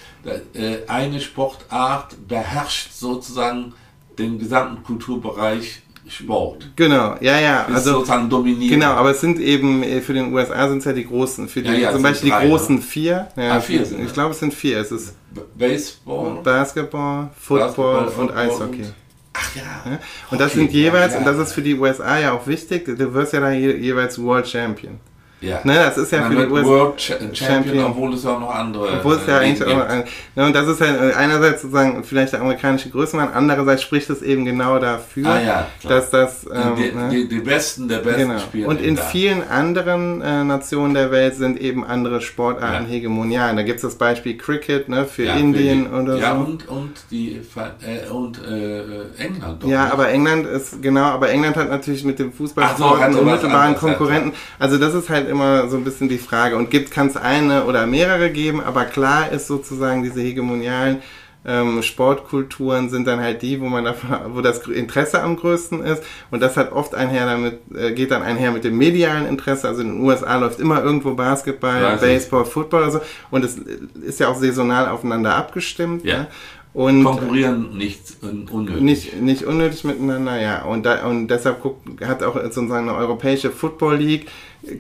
[0.54, 3.74] Äh, eine Sportart beherrscht sozusagen
[4.18, 6.70] den gesamten Kulturbereich Sport.
[6.76, 7.62] Genau, ja, ja.
[7.64, 8.72] Ist also sozusagen dominiert.
[8.72, 11.62] Genau, aber es sind eben äh, für den USA sind es ja die großen, für
[11.62, 12.82] die, Ja, ja, zum Beispiel drei, die großen ne?
[12.82, 13.28] vier.
[13.38, 14.80] Ja, Ah, vier sind ich glaube, es sind vier.
[14.80, 15.16] Es ist
[15.58, 16.40] Baseball.
[16.44, 18.82] Basketball, Football, Basketball, und Eishockey.
[18.82, 18.94] und-
[19.34, 19.62] Ach ja.
[19.92, 20.00] Ja?
[20.30, 21.44] Und das Hockey, sind jeweils, ja, und das ja.
[21.44, 25.00] ist für die USA ja auch wichtig, du wirst ja da je, jeweils World Champion.
[25.42, 25.60] Ja.
[25.64, 26.66] Ne, das ist ja Man für die USA.
[26.68, 27.86] World Cha Champion, Champion.
[27.86, 28.90] obwohl es ja auch noch andere.
[29.00, 30.04] Obwohl es ja äh, eigentlich auch, ein,
[30.36, 34.22] ne, und das ist halt äh, einerseits sozusagen vielleicht der amerikanische Größenwahn, andererseits spricht es
[34.22, 37.10] eben genau dafür, Ah, ja, dass das, ähm, die, ne?
[37.10, 38.40] die, die Besten der Besten Genau.
[38.40, 38.68] spielen.
[38.68, 42.90] Und in vielen anderen äh, Nationen der Welt sind eben andere Sportarten Ja.
[42.92, 43.56] hegemonial.
[43.56, 46.42] Da gibt es das Beispiel Cricket ne, für Ja, Indien für die- oder ja, so.
[46.42, 48.82] und, und, die, äh, und äh,
[49.18, 49.64] England.
[49.64, 49.94] doch Ja, nicht?
[49.94, 54.34] aber England ist, genau, aber England hat natürlich mit dem Ach so, einen unmittelbaren Konkurrenten.
[54.60, 56.58] Also das ist halt immer so ein bisschen die Frage.
[56.58, 61.02] Und gibt kann es eine oder mehrere geben, aber klar ist sozusagen diese hegemonialen
[61.44, 66.04] ähm, Sportkulturen sind dann halt die, wo man davon, wo das Interesse am größten ist.
[66.30, 69.68] Und das hat oft einher damit, äh, geht dann einher mit dem medialen Interesse.
[69.68, 71.98] Also in den USA läuft immer irgendwo Basketball.
[71.98, 73.02] Baseball, Football oder so.
[73.32, 76.06] Und es ist ja auch saisonal aufeinander abgestimmt.
[76.06, 76.20] Ja.
[76.20, 76.28] Ne?
[76.74, 78.82] Und Konkurrieren nicht un unnötig.
[78.82, 80.64] nicht, nicht unnötig miteinander, ja.
[80.64, 84.28] Und, da, und deshalb guckt, hat auch sozusagen eine europäische Football League,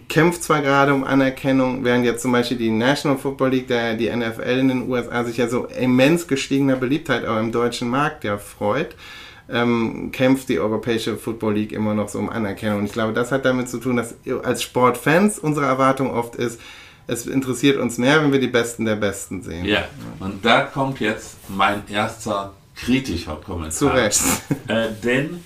[0.07, 4.09] kämpft zwar gerade um Anerkennung, während jetzt zum Beispiel die National Football League, der, die
[4.09, 8.37] NFL in den USA sich ja so immens gestiegener Beliebtheit auch im deutschen Markt ja
[8.37, 8.95] freut,
[9.49, 12.79] ähm, kämpft die europäische Football League immer noch so um Anerkennung.
[12.79, 16.61] Und ich glaube, das hat damit zu tun, dass als Sportfans unsere Erwartung oft ist,
[17.07, 19.65] es interessiert uns mehr, wenn wir die Besten der Besten sehen.
[19.65, 19.85] Ja,
[20.19, 23.71] und da kommt jetzt mein erster kritischer Kommentar.
[23.71, 24.21] Zu Recht.
[24.67, 25.43] Äh, denn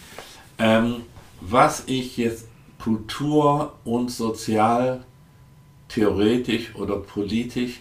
[0.57, 1.03] ähm,
[1.41, 2.45] was ich jetzt
[2.79, 5.03] kultur- und sozial,
[5.89, 7.79] theoretisch oder politisch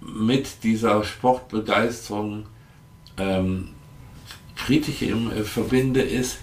[0.00, 2.46] mit dieser Sportbegeisterung
[3.16, 3.70] ähm,
[4.56, 6.38] kritisch im, äh, verbinde, ist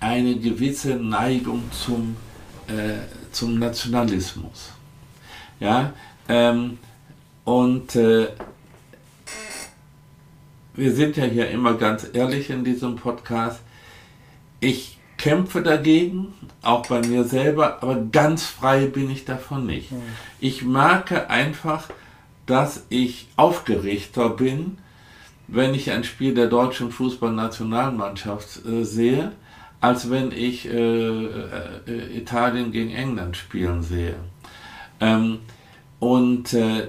[0.00, 2.16] eine gewisse Neigung zum,
[2.66, 4.72] äh, zum Nationalismus.
[5.64, 5.94] Ja,
[6.28, 6.76] ähm,
[7.44, 8.28] und äh,
[10.74, 13.62] wir sind ja hier immer ganz ehrlich in diesem Podcast.
[14.60, 19.88] Ich kämpfe dagegen, auch bei mir selber, aber ganz frei bin ich davon nicht.
[20.38, 21.88] Ich merke einfach,
[22.44, 24.76] dass ich aufgeregter bin,
[25.48, 29.32] wenn ich ein Spiel der deutschen Fußballnationalmannschaft äh, sehe,
[29.80, 34.16] als wenn ich äh, äh, Italien gegen England spielen sehe.
[35.00, 35.38] Ähm,
[36.04, 36.88] und äh,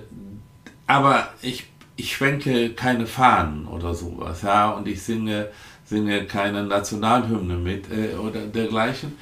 [0.88, 5.48] aber ich, ich schwenke keine Fahnen oder sowas, ja, und ich singe,
[5.86, 9.18] singe keine Nationalhymne mit äh, oder dergleichen.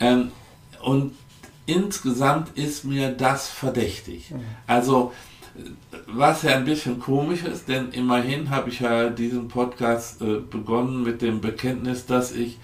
[0.00, 0.32] Ähm,
[0.82, 1.12] und
[1.66, 4.34] insgesamt ist mir das verdächtig.
[4.66, 5.12] Also
[6.08, 11.04] was ja ein bisschen komisch ist, denn immerhin habe ich ja diesen Podcast äh, begonnen
[11.04, 12.58] mit dem Bekenntnis, dass ich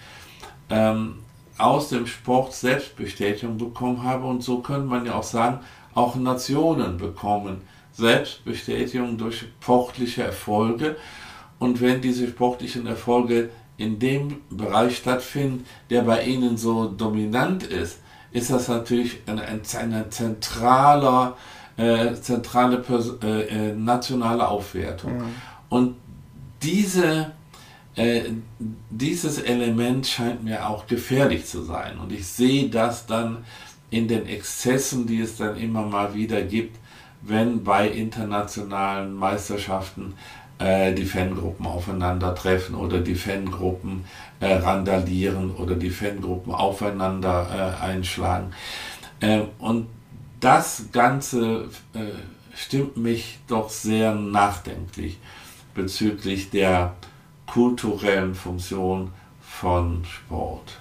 [0.70, 1.20] ähm,
[1.56, 5.60] aus dem Sport Selbstbestätigung bekommen habe und so könnte man ja auch sagen,
[5.94, 10.96] auch Nationen bekommen Selbstbestätigung durch sportliche Erfolge
[11.58, 18.00] und wenn diese sportlichen Erfolge in dem Bereich stattfinden, der bei ihnen so dominant ist,
[18.32, 21.36] ist das natürlich eine, eine zentraler,
[21.76, 25.22] äh, zentrale Pers äh, äh, nationale Aufwertung.
[25.68, 25.96] Und
[26.62, 27.30] diese,
[27.94, 28.22] äh,
[28.90, 31.98] dieses Element scheint mir auch gefährlich zu sein.
[31.98, 33.44] Und ich sehe das dann
[33.94, 36.76] in den Exzessen, die es dann immer mal wieder gibt,
[37.22, 40.14] wenn bei internationalen Meisterschaften
[40.58, 44.04] äh, die Fangruppen aufeinandertreffen oder die Fangruppen
[44.40, 48.52] äh, randalieren oder die Fangruppen aufeinander äh, einschlagen.
[49.20, 49.86] Äh, und
[50.40, 52.00] das Ganze äh,
[52.54, 55.18] stimmt mich doch sehr nachdenklich
[55.72, 56.94] bezüglich der
[57.46, 60.80] kulturellen Funktion von Sport.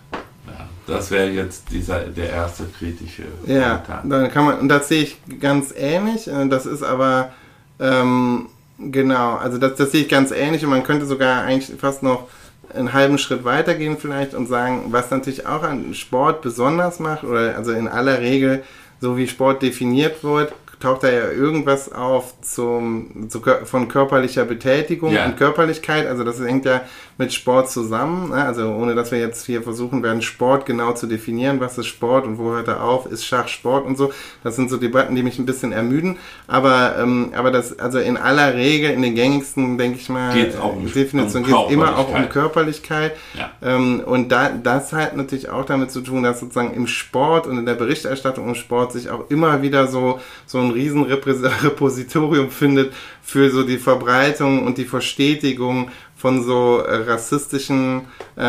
[0.88, 4.04] Das wäre jetzt dieser, der erste kritische Ja, Kommentar.
[4.04, 6.28] dann kann man, und das sehe ich ganz ähnlich.
[6.28, 7.32] äh, Das ist aber,
[7.80, 8.48] ähm,
[8.80, 12.28] genau, also das, das sehe ich ganz ähnlich und man könnte sogar eigentlich fast noch
[12.74, 17.56] einen halben Schritt weitergehen vielleicht und sagen, was natürlich auch an Sport besonders macht, oder
[17.56, 18.64] also in aller Regel,
[19.00, 25.12] so wie Sport definiert wird, taucht da ja irgendwas auf zum, zu, von körperlicher Betätigung
[25.14, 25.26] Ja.
[25.26, 26.06] und Körperlichkeit.
[26.08, 26.82] Also das hängt ja
[27.18, 28.30] mit Sport zusammen.
[28.30, 28.44] Ne?
[28.46, 31.60] Also ohne dass wir jetzt hier versuchen werden, Sport genau zu definieren.
[31.60, 33.06] Was ist Sport und wo hört er auf?
[33.12, 34.12] Ist Schach Sport und so?
[34.44, 36.18] Das sind so Debatten, die mich ein bisschen ermüden.
[36.48, 40.58] Aber, ähm, aber das, also in aller Regel, in den gängigsten, denke ich mal, Geht's
[40.60, 42.34] auch um- Definition um geht es immer auch um Körperlichkeit.
[42.34, 43.16] Körperlichkeit.
[43.36, 43.52] Ja.
[43.62, 47.58] Ähm, und da, das hat natürlich auch damit zu tun, dass sozusagen im Sport und
[47.58, 52.94] in der Berichterstattung im Sport sich auch immer wieder so, so ein riesen Repositorium findet
[53.22, 55.90] für so die Verbreitung und die Verstetigung
[56.24, 58.04] von so äh, rassistischen
[58.38, 58.44] äh,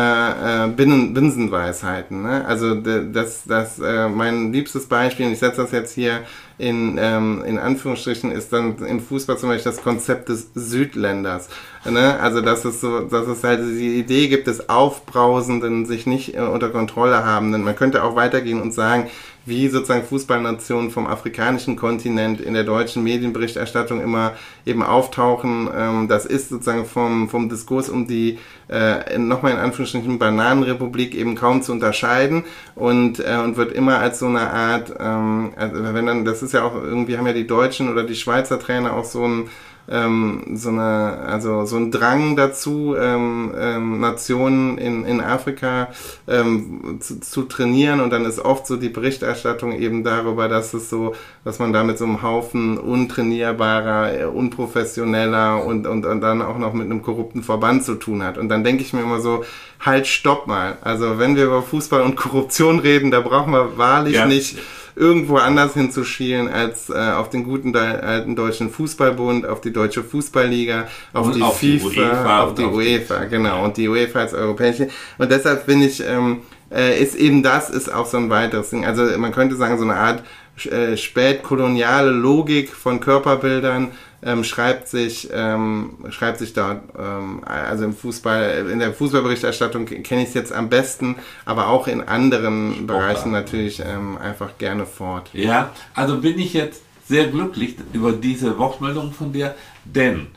[0.65, 2.23] äh, Binnen Binsenweisheiten.
[2.23, 2.45] Ne?
[2.45, 6.21] Also das, das äh, mein liebstes Beispiel, und ich setze das jetzt hier
[6.57, 11.49] in, ähm, in Anführungsstrichen, ist dann im Fußball zum Beispiel das Konzept des Südländers.
[11.83, 12.17] Ne?
[12.21, 16.39] Also dass es so, dass es halt die Idee gibt des Aufbrausenden, sich nicht äh,
[16.39, 17.63] unter Kontrolle habenden.
[17.63, 19.09] Man könnte auch weitergehen und sagen,
[19.45, 24.33] wie sozusagen Fußballnationen vom afrikanischen Kontinent in der deutschen Medienberichterstattung immer
[24.65, 25.69] eben auftauchen.
[25.75, 31.35] Ähm, das ist sozusagen vom, vom Diskurs um die, äh, nochmal in Anführungsstrichen, Bananenrepublik eben
[31.35, 32.43] kaum zu unterscheiden
[32.75, 36.53] und, äh, und wird immer als so eine Art, ähm, also wenn dann, das ist
[36.53, 39.49] ja auch irgendwie, haben ja die Deutschen oder die Schweizer Trainer auch so ein,
[39.89, 45.89] ähm, so eine, also so ein Drang dazu, ähm, ähm, Nationen in, in Afrika
[46.27, 50.89] ähm, zu, zu trainieren und dann ist oft so die Berichterstattung eben darüber, dass es
[50.89, 56.41] so, dass man da mit so einem Haufen untrainierbarer, äh, unprofessioneller und, und, und dann
[56.41, 58.37] auch noch mit einem korrupten Verband zu tun hat.
[58.37, 59.43] Und dann denke ich mir immer so,
[59.79, 60.77] halt, stopp mal.
[60.81, 64.25] Also wenn wir über Fußball und Korruption reden, da brauchen wir wahrlich Ja.
[64.25, 64.57] nicht
[64.95, 70.03] irgendwo anders hinzuschielen als äh, auf den guten de alten deutschen Fußballbund, auf die deutsche
[70.03, 73.63] Fußballliga, auf Und die auf die FIFA, UEFA auf die auf die- UEFA, genau.
[73.65, 74.87] Und die UEFA als europäische.
[75.17, 76.41] Und deshalb finde ich, ähm,
[76.73, 78.85] äh, ist eben das ist auch so ein weiteres Ding.
[78.85, 80.23] Also man könnte sagen, so eine Art
[80.71, 83.91] äh, spätkoloniale Logik von Körperbildern
[84.25, 90.23] ähm, schreibt sich ähm, schreibt sich dort ähm, also im Fußball in der Fußballberichterstattung kenne
[90.23, 95.29] ich es jetzt am besten aber auch in anderen Bereichen natürlich ähm, einfach gerne fort
[95.33, 100.27] Ja, also bin ich jetzt sehr glücklich über diese Wortmeldung von dir, denn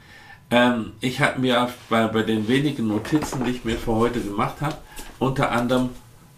[0.51, 4.57] ähm, ich habe mir bei, bei den wenigen Notizen, die ich mir für heute gemacht
[4.61, 4.77] habe,
[5.19, 5.91] unter anderem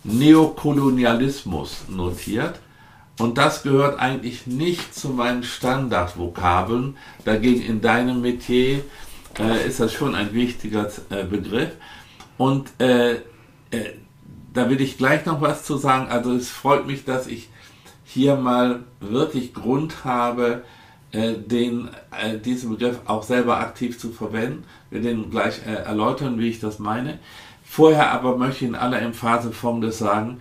[0.04, 2.60] Neokolonialismus notiert.
[3.20, 6.96] Und das gehört eigentlich nicht zu meinen Standardvokabeln.
[7.26, 8.83] Dagegen in deinem Metier
[9.38, 11.72] äh, ist das schon ein wichtiger äh, Begriff.
[12.38, 13.18] Und äh, äh,
[14.54, 16.09] da will ich gleich noch was zu sagen.
[16.09, 17.50] Also es freut mich, dass ich
[18.04, 20.64] hier mal wirklich Grund habe,
[21.12, 24.64] äh, den, äh, diesen Begriff auch selber aktiv zu verwenden.
[24.88, 27.18] Wir den gleich erläutern, wie ich das meine.
[27.64, 30.40] Vorher aber möchte ich in aller Emphase Folgendes sagen.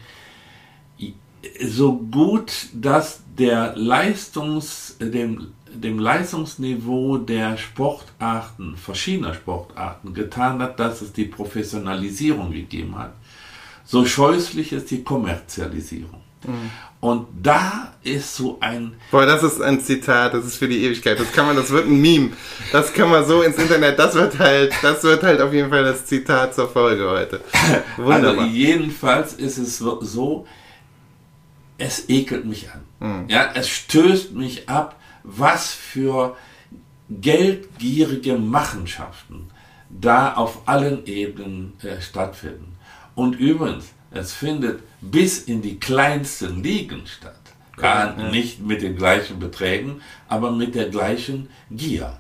[1.65, 11.01] So gut, dass der Leistungs, dem, dem Leistungsniveau der Sportarten, verschiedener Sportarten getan hat, dass
[11.01, 13.13] es die Professionalisierung gegeben hat,
[13.85, 16.21] so scheußlich ist die Kommerzialisierung.
[17.01, 21.19] Und da ist so ein, Boah, das ist ein Zitat, das ist für die Ewigkeit.
[21.19, 22.31] Das kann man, das wird ein Meme.
[22.71, 25.83] Das kann man so ins Internet, das wird halt, das wird halt auf jeden Fall
[25.83, 27.41] das Zitat zur Folge heute.
[27.97, 28.45] also Wunderbar.
[28.47, 30.45] jedenfalls ist es so,
[31.79, 32.81] es ekelt mich an.
[32.99, 33.29] Hm.
[33.29, 36.37] Ja, es stößt mich ab, was für
[37.09, 39.49] geldgierige Machenschaften
[39.89, 42.77] da auf allen Ebenen äh, stattfinden.
[43.15, 47.35] Und übrigens, es findet bis in die kleinsten Ligen statt.
[47.81, 52.17] Ja, Nicht mit den gleichen Beträgen, aber mit der gleichen Gier.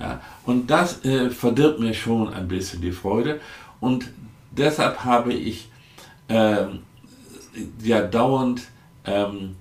[0.00, 3.40] Ja, und das äh, verdirbt mir schon ein bisschen die Freude.
[3.80, 4.10] Und
[4.50, 5.70] deshalb habe ich
[6.28, 6.80] ähm,
[7.82, 8.62] ja dauernd
[9.06, 9.56] ähm,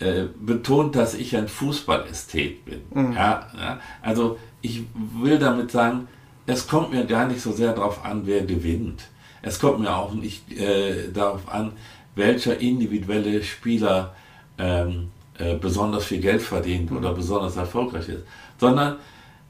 [0.00, 2.82] äh, betont, dass ich ein Fußballästhet bin.
[3.14, 6.08] Ja, ja, also ich will damit sagen,
[6.46, 9.08] es kommt mir gar nicht so sehr darauf an, wer gewinnt.
[9.42, 11.72] Es kommt mir auch nicht äh, darauf an,
[12.14, 14.14] welcher individuelle Spieler
[14.56, 18.24] ähm, äh, besonders viel Geld verdient oder besonders erfolgreich ist,
[18.58, 18.96] sondern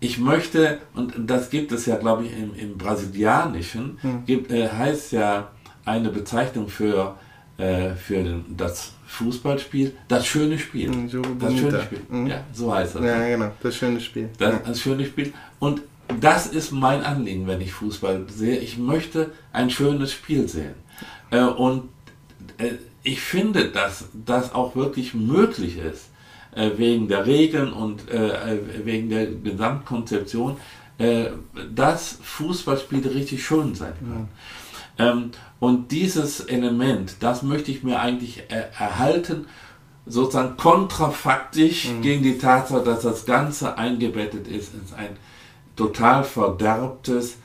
[0.01, 5.13] ich möchte, und das gibt es ja, glaube ich, im, im Brasilianischen, gibt, äh, heißt
[5.13, 5.51] ja
[5.85, 7.17] eine Bezeichnung für,
[7.59, 10.91] äh, für das Fußballspiel, das schöne Spiel.
[11.09, 11.83] Jogo Das schöne.
[11.83, 12.01] Spiel.
[12.09, 12.27] Mhm.
[12.27, 13.05] Ja, so heißt das.
[13.05, 14.29] Ja, genau, das schöne Spiel.
[14.39, 15.33] Das ein schönes Spiel.
[15.59, 15.83] Und
[16.21, 18.59] das ist mein Anliegen, wenn ich Fußball sehe.
[18.59, 20.75] Ich möchte ein schönes Spiel sehen.
[21.31, 21.89] Äh, und
[22.59, 26.11] äh, ich finde, dass das auch wirklich möglich ist,
[26.55, 30.57] äh, wegen der Regeln und äh, äh, wegen der Gesamtkonzeption,
[30.99, 31.27] äh,
[31.75, 34.29] dass Fußballspiele richtig schön sein können.
[34.99, 35.31] Ähm,
[35.61, 39.47] und dieses Element, das möchte ich mir eigentlich äh, erhalten,
[40.07, 42.01] sozusagen kontrafaktisch mhm.
[42.03, 45.17] gegen die Tatsache, dass das Ganze eingebettet ist in ein
[45.77, 47.37] total verderbtes,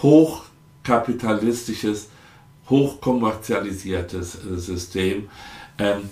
[0.00, 2.08] hochkapitalistisches,
[2.68, 5.28] hochkommerzialisiertes äh, System.
[5.78, 6.10] Ähm,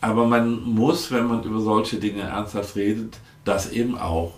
[0.00, 4.34] aber man muss, wenn man über solche Dinge ernsthaft redet, das eben auch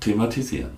[0.00, 0.70] thematisieren.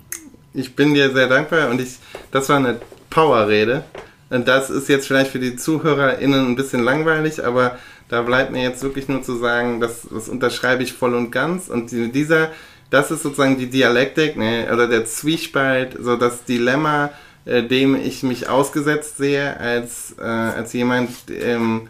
[0.55, 1.99] Ich bin dir sehr dankbar und ich,
[2.31, 3.85] das war eine Powerrede.
[4.31, 8.83] Das ist jetzt vielleicht für die ZuhörerInnen ein bisschen langweilig, aber da bleibt mir jetzt
[8.83, 11.69] wirklich nur zu sagen, das, das unterschreibe ich voll und ganz.
[11.69, 12.51] Und dieser,
[12.91, 17.11] das ist sozusagen die Dialektik, ne, oder der Zwiespalt, so das Dilemma,
[17.45, 21.89] äh, dem ich mich ausgesetzt sehe, als, äh, als jemand, ähm,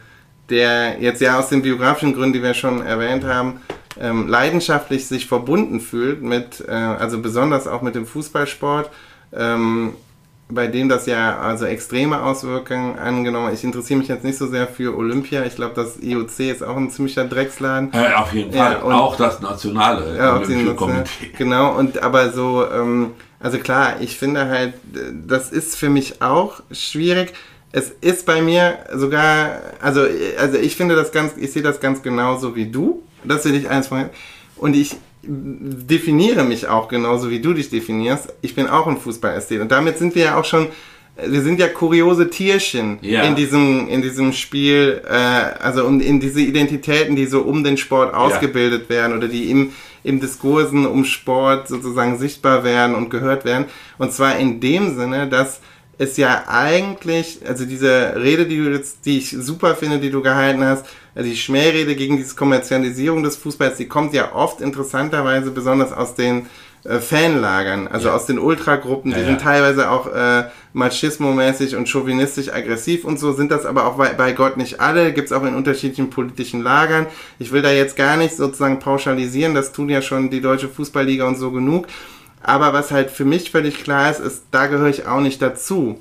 [0.51, 3.61] der jetzt ja aus den biografischen Gründen, die wir schon erwähnt haben,
[4.01, 8.91] ähm, leidenschaftlich sich verbunden fühlt mit, äh, also besonders auch mit dem Fußballsport,
[9.33, 9.95] ähm,
[10.49, 13.53] bei dem das ja also extreme Auswirkungen angenommen.
[13.55, 15.45] Ich interessiere mich jetzt nicht so sehr für Olympia.
[15.45, 17.93] Ich glaube, das IOC ist auch ein ziemlicher Drecksladen.
[17.93, 18.73] Äh, auf jeden Fall.
[18.73, 21.31] Ja, auch das nationale ja, Olympische Komitee.
[21.39, 24.75] Genau, und aber so, ähm, also klar, ich finde halt,
[25.27, 27.33] das ist für mich auch schwierig.
[27.73, 30.07] Es ist bei mir sogar, also,
[30.39, 33.03] also ich finde das ganz, ich sehe das ganz genauso wie du.
[33.25, 34.11] Das will ich eins von.
[34.57, 34.97] Und ich
[35.27, 38.33] definiere mich auch genauso wie du dich definierst.
[38.43, 39.61] Ich bin auch ein Fußballästhet.
[39.61, 40.69] Und damit sind wir ja auch schon,
[41.17, 43.23] wir sind ja kuriose Tierchen ja.
[43.23, 47.77] in diesem, in diesem Spiel, äh, also in, in diese Identitäten, die so um den
[47.77, 48.97] Sport ausgebildet ja.
[48.97, 49.73] werden oder die im,
[50.03, 53.67] im Diskursen um Sport sozusagen sichtbar werden und gehört werden.
[53.99, 55.61] Und zwar in dem Sinne, dass
[55.99, 60.23] es ja eigentlich, also diese Rede, die du jetzt, die ich super finde, die du
[60.23, 65.51] gehalten hast, also die Schmährede gegen diese Kommerzialisierung des Fußballs, die kommt ja oft interessanterweise
[65.51, 66.47] besonders aus den
[66.85, 68.15] äh, Fanlagern, also ja.
[68.15, 73.33] aus den Ultragruppen, die ja, sind teilweise auch äh, machismo-mäßig und chauvinistisch aggressiv und so,
[73.33, 77.07] sind das aber auch bei, bei Gott nicht alle, gibt's auch in unterschiedlichen politischen Lagern.
[77.39, 81.25] Ich will da jetzt gar nicht sozusagen pauschalisieren, das tun ja schon die Deutsche Fußballliga
[81.25, 81.87] und so genug.
[82.45, 85.99] Aber was halt für mich völlig klar ist, ist, da gehöre ich auch nicht dazu.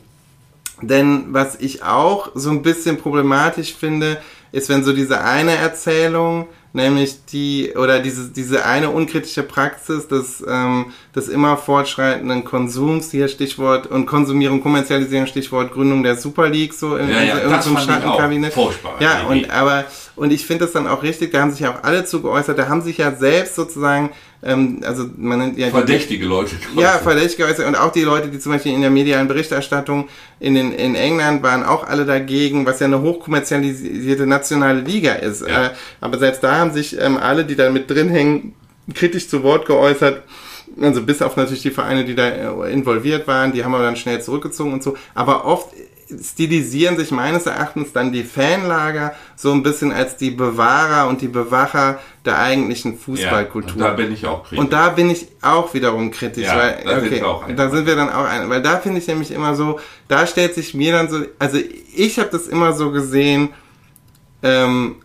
[0.81, 4.21] Denn was ich auch so ein bisschen problematisch finde,
[4.51, 10.43] ist, wenn so diese eine Erzählung nämlich die, oder diese, diese eine unkritische Praxis des,
[10.47, 16.73] ähm, des immer fortschreitenden Konsums, hier Stichwort, und Konsumierung, Kommerzialisierung, Stichwort Gründung der Super League,
[16.73, 18.55] so in, ja, ja, in, in so einem Schattenkabinett.
[18.99, 19.85] Ja, und, aber,
[20.15, 22.57] und ich finde das dann auch richtig, da haben sich ja auch alle zu geäußert,
[22.57, 24.09] da haben sich ja selbst sozusagen
[24.45, 26.55] ähm, also man nennt ja verdächtige Leute.
[26.75, 30.55] Ja, verdächtige Leute und auch die Leute, die zum Beispiel in der medialen Berichterstattung in,
[30.55, 35.47] den, in England waren auch alle dagegen, was ja eine hochkommerzialisierte nationale Liga ist.
[35.47, 35.67] Ja.
[35.67, 35.69] Äh,
[36.01, 38.53] aber selbst da haben sich ähm, alle, die da mit drin hängen,
[38.93, 40.23] kritisch zu Wort geäußert.
[40.81, 43.95] Also bis auf natürlich die Vereine, die da äh, involviert waren, die haben aber dann
[43.95, 44.97] schnell zurückgezogen und so.
[45.13, 45.69] Aber oft
[46.21, 51.27] stilisieren sich meines Erachtens dann die Fanlager so ein bisschen als die Bewahrer und die
[51.27, 53.81] Bewacher der eigentlichen Fußballkultur.
[53.81, 54.59] Ja, da bin ich auch kritisch.
[54.59, 58.09] Und da bin ich auch wiederum kritisch, ja, weil da, okay, da sind wir dann
[58.09, 61.21] auch ein, weil da finde ich nämlich immer so, da stellt sich mir dann so,
[61.39, 61.57] also
[61.95, 63.49] ich habe das immer so gesehen,
[64.41, 64.97] ähm,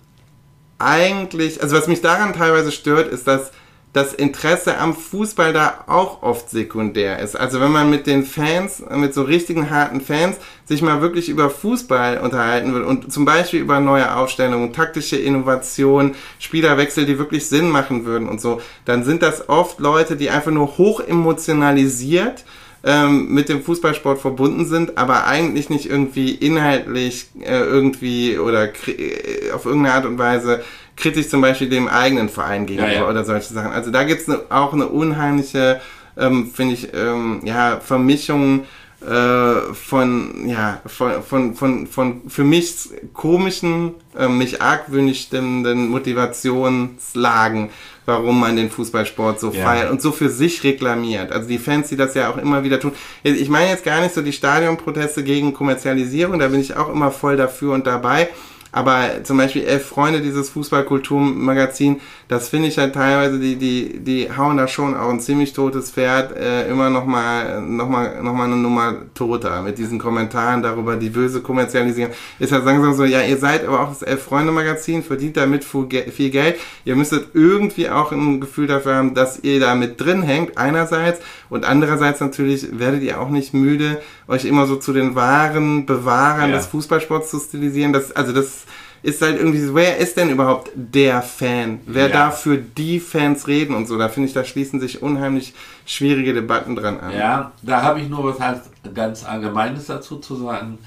[0.78, 3.50] eigentlich, also was mich daran teilweise stört, ist, dass
[3.98, 7.34] das Interesse am Fußball da auch oft sekundär ist.
[7.34, 10.36] Also wenn man mit den Fans, mit so richtigen harten Fans,
[10.66, 16.14] sich mal wirklich über Fußball unterhalten will und zum Beispiel über neue Aufstellungen, taktische Innovationen,
[16.38, 20.52] Spielerwechsel, die wirklich Sinn machen würden und so, dann sind das oft Leute, die einfach
[20.52, 22.44] nur hoch emotionalisiert
[22.84, 29.50] ähm, mit dem Fußballsport verbunden sind, aber eigentlich nicht irgendwie inhaltlich äh, irgendwie oder äh,
[29.52, 30.62] auf irgendeine Art und Weise
[30.98, 33.08] kritisch zum Beispiel dem eigenen Verein gegenüber ja, ja.
[33.08, 33.72] oder solche Sachen.
[33.72, 35.80] Also da gibt's ne, auch eine unheimliche,
[36.16, 38.64] ähm, finde ich, ähm, ja, Vermischung
[39.00, 42.74] äh, von, ja, von, von, von, von für mich
[43.14, 47.70] komischen, äh, mich argwöhnisch stimmenden Motivationslagen,
[48.06, 49.62] warum man den Fußballsport so ja.
[49.62, 51.30] feiert und so für sich reklamiert.
[51.30, 52.92] Also die Fans, die das ja auch immer wieder tun.
[53.22, 57.12] Ich meine jetzt gar nicht so die Stadionproteste gegen Kommerzialisierung, da bin ich auch immer
[57.12, 58.28] voll dafür und dabei.
[58.70, 64.28] Aber zum Beispiel Elf Freunde, dieses Fußballkulturmagazin, das finde ich halt teilweise, die, die, die
[64.36, 68.44] hauen da schon auch ein ziemlich totes Pferd äh, immer nochmal noch mal, noch mal
[68.44, 72.12] eine Nummer toter mit diesen Kommentaren darüber, die böse Kommerzialisierung.
[72.38, 75.64] Ist halt langsam so, ja, ihr seid aber auch das Elf Freunde Magazin, verdient damit
[75.64, 76.56] viel Geld.
[76.84, 81.20] Ihr müsstet irgendwie auch ein Gefühl dafür haben, dass ihr da mit drin hängt, einerseits.
[81.48, 86.50] Und andererseits natürlich werdet ihr auch nicht müde, euch immer so zu den wahren Bewahrern
[86.50, 86.56] ja.
[86.56, 87.92] des Fußballsports zu stilisieren.
[87.92, 88.64] Das, also das
[89.02, 91.80] ist halt irgendwie so, wer ist denn überhaupt der Fan?
[91.86, 92.12] Wer ja.
[92.12, 93.96] darf für die Fans reden und so?
[93.96, 95.54] Da finde ich, da schließen sich unheimlich
[95.86, 97.12] schwierige Debatten dran an.
[97.12, 98.62] Ja, da habe ich nur was halt
[98.94, 100.78] ganz Allgemeines dazu zu sagen.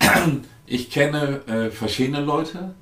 [0.64, 2.74] Ich kenne äh, verschiedene Leute,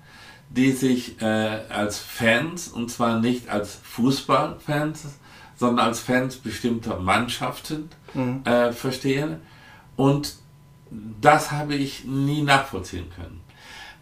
[0.48, 5.06] die sich äh, als Fans, und zwar nicht als Fußballfans,
[5.56, 8.42] sondern als Fans bestimmter Mannschaften mhm.
[8.44, 9.36] äh, verstehen.
[9.96, 10.36] Und
[11.20, 13.40] das habe ich nie nachvollziehen können.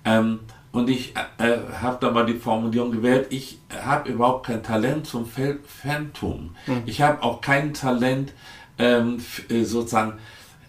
[0.05, 0.41] Ähm,
[0.79, 5.27] und ich äh, habe da mal die Formulierung gewählt, ich habe überhaupt kein Talent zum
[5.27, 6.55] Phantom.
[6.67, 6.83] Mhm.
[6.87, 8.33] Ich habe auch kein Talent
[8.79, 9.19] ähm,
[9.49, 10.15] äh, sozusagen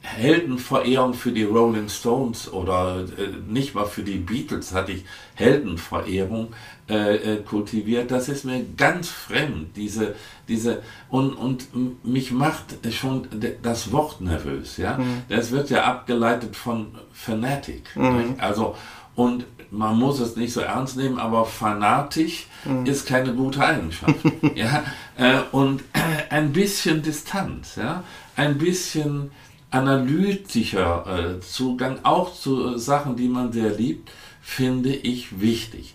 [0.01, 5.05] Heldenverehrung für die Rolling Stones oder äh, nicht mal für die Beatles hatte ich
[5.35, 6.53] Heldenverehrung
[6.89, 8.09] äh, äh, kultiviert.
[8.09, 10.15] Das ist mir ganz fremd, diese,
[10.47, 13.27] diese, und, und mich macht schon
[13.61, 14.97] das Wort nervös, ja.
[14.97, 15.21] Mhm.
[15.29, 17.95] Das wird ja abgeleitet von Fanatic.
[17.95, 18.37] Mhm.
[18.39, 18.75] Also,
[19.13, 22.85] und man muss es nicht so ernst nehmen, aber fanatisch mhm.
[22.85, 24.15] ist keine gute Eigenschaft.
[24.55, 24.83] ja?
[25.17, 28.03] Äh, und äh, ein bisschen Distanz, ja?
[28.35, 29.31] ein bisschen
[29.71, 31.05] analytischer
[31.37, 34.09] äh, Zugang, auch zu Sachen, die man sehr liebt,
[34.41, 35.93] finde ich wichtig.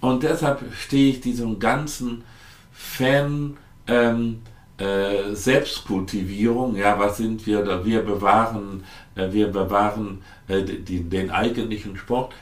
[0.00, 2.24] Und deshalb stehe ich diesem ganzen
[2.72, 3.56] Fan
[3.86, 4.40] ähm,
[4.78, 7.84] äh, Selbstkultivierung, ja, was sind wir da?
[7.84, 8.84] Wir bewahren,
[9.14, 12.32] äh, wir bewahren äh, den eigentlichen Sport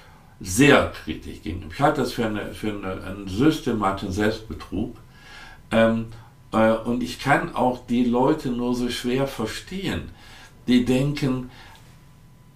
[0.40, 1.72] sehr kritisch gegenüber.
[1.72, 4.96] Ich halte das für, eine, für eine, einen systematischen Selbstbetrug.
[5.70, 6.06] Ähm,
[6.52, 10.10] äh, und ich kann auch die Leute nur so schwer verstehen,
[10.66, 11.50] die denken,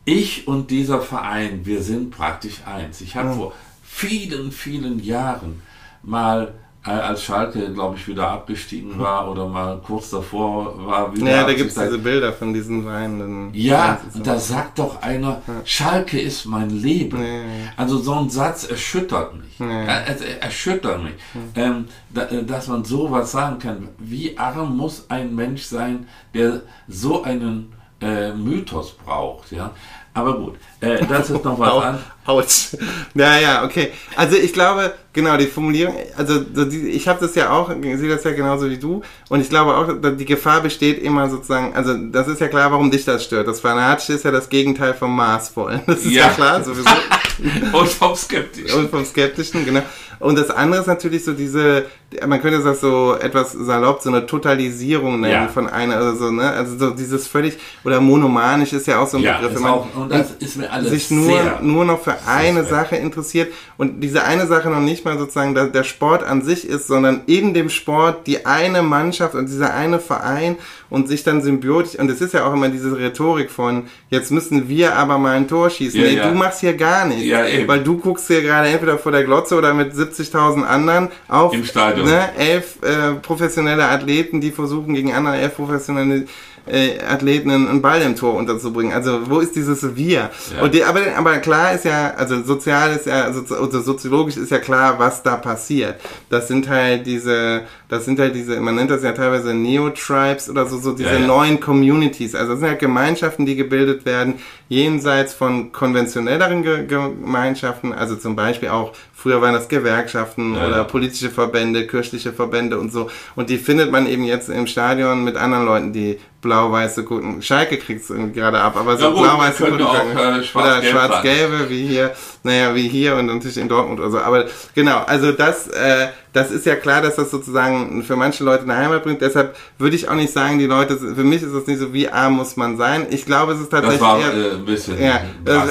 [0.05, 3.01] ich und dieser Verein, wir sind praktisch eins.
[3.01, 3.35] Ich habe ja.
[3.35, 5.62] vor vielen, vielen Jahren
[6.03, 6.55] mal
[6.91, 11.16] als Schalke, glaube ich, wieder abgestiegen war oder mal kurz davor war.
[11.16, 13.51] Wieder ja, da gibt es diese Bilder von diesen weinenden.
[13.55, 15.55] Ja, da sagt doch einer, ja.
[15.64, 17.18] Schalke ist mein Leben.
[17.18, 17.43] Nee.
[17.76, 19.59] Also so ein Satz erschüttert mich.
[19.59, 19.87] Nee.
[19.87, 21.14] Er, er, erschüttert mich.
[21.55, 23.89] Ähm, da, äh, dass man sowas sagen kann.
[23.99, 27.72] Wie arm muss ein Mensch sein, der so einen
[28.03, 29.53] äh, Mythos braucht?
[29.53, 29.70] Ja?
[30.12, 31.99] Aber gut, äh, das ist noch was an.
[32.25, 32.68] Autsch.
[33.14, 33.93] Ja, ja, okay.
[34.16, 38.09] Also ich glaube, genau, die Formulierung, also die, ich habe das ja auch, ich sehe
[38.09, 39.03] das ja genauso wie du.
[39.29, 42.91] Und ich glaube auch, die Gefahr besteht immer sozusagen, also das ist ja klar, warum
[42.91, 43.47] dich das stört.
[43.47, 45.83] Das Fanatische ist ja das Gegenteil vom Maßvollen.
[45.87, 46.91] Das ist ja, ja klar, sowieso.
[47.72, 48.79] Und vom Skeptischen.
[48.79, 49.83] Und vom Skeptischen, genau.
[50.20, 51.87] Und das andere ist natürlich so diese,
[52.27, 55.49] man könnte das so etwas salopp, so eine Totalisierung nennen ja.
[55.49, 59.18] von einer, also so, ne, also so dieses völlig, oder monomanisch ist ja auch so
[59.18, 59.62] ein ja, Begriff.
[59.64, 63.52] Auch, und das ist mir alles sich nur, nur noch für eine Sache interessiert.
[63.76, 67.22] Und diese eine Sache noch nicht mal sozusagen der, der Sport an sich ist, sondern
[67.26, 70.56] in dem Sport die eine Mannschaft und dieser eine Verein
[70.95, 74.68] und sich dann symbiotisch, und es ist ja auch immer diese Rhetorik von, jetzt müssen
[74.68, 76.01] wir aber mal ein Tor schießen.
[76.01, 76.28] Ja, nee, ja.
[76.28, 77.24] du machst hier gar nichts.
[77.24, 81.53] Ja, weil du guckst hier gerade entweder vor der Glotze oder mit 70.000 anderen auf
[81.53, 82.07] Im Stadion.
[82.07, 86.26] Ne, elf äh, professionelle Athleten, die versuchen gegen andere elf professionelle
[86.66, 88.92] äh, Athleten einen Ball im Tor unterzubringen.
[88.92, 90.30] Also wo ist dieses Wir?
[90.57, 90.62] Ja.
[90.62, 93.42] Und die, aber, aber klar ist ja, also sozial ist ja, also
[93.82, 96.01] soziologisch ist ja klar, was da passiert.
[96.30, 100.66] Das sind halt diese, das sind halt diese, man nennt das ja teilweise Neo-Tribes oder
[100.66, 101.26] so, so diese ja, ja.
[101.26, 102.35] neuen Communities.
[102.35, 104.35] Also das sind halt Gemeinschaften, die gebildet werden,
[104.68, 108.93] jenseits von konventionelleren Ge Gemeinschaften, also zum Beispiel auch
[109.25, 110.85] Früher waren das Gewerkschaften ja, oder ja.
[110.85, 113.09] politische Verbände, kirchliche Verbände und so.
[113.37, 117.41] Und die findet man eben jetzt im Stadion mit anderen Leuten, die blau-weiße gucken.
[117.41, 119.83] Schalke kriegt es gerade ab, aber so ja, blau-weiße gucken.
[119.83, 122.11] Auch, äh, schwarz oder schwarz-gelbe, wie hier,
[122.43, 124.18] naja, wie hier und natürlich in Dortmund oder so.
[124.18, 124.45] Aber
[124.75, 128.77] genau, also das, äh, das ist ja klar, dass das sozusagen für manche Leute eine
[128.77, 129.22] Heimat bringt.
[129.22, 132.11] Deshalb würde ich auch nicht sagen, die Leute, für mich ist es nicht so, wie
[132.11, 133.07] arm muss man sein.
[133.09, 135.20] Ich glaube, es ist tatsächlich das war, eher, äh, ein bisschen ja,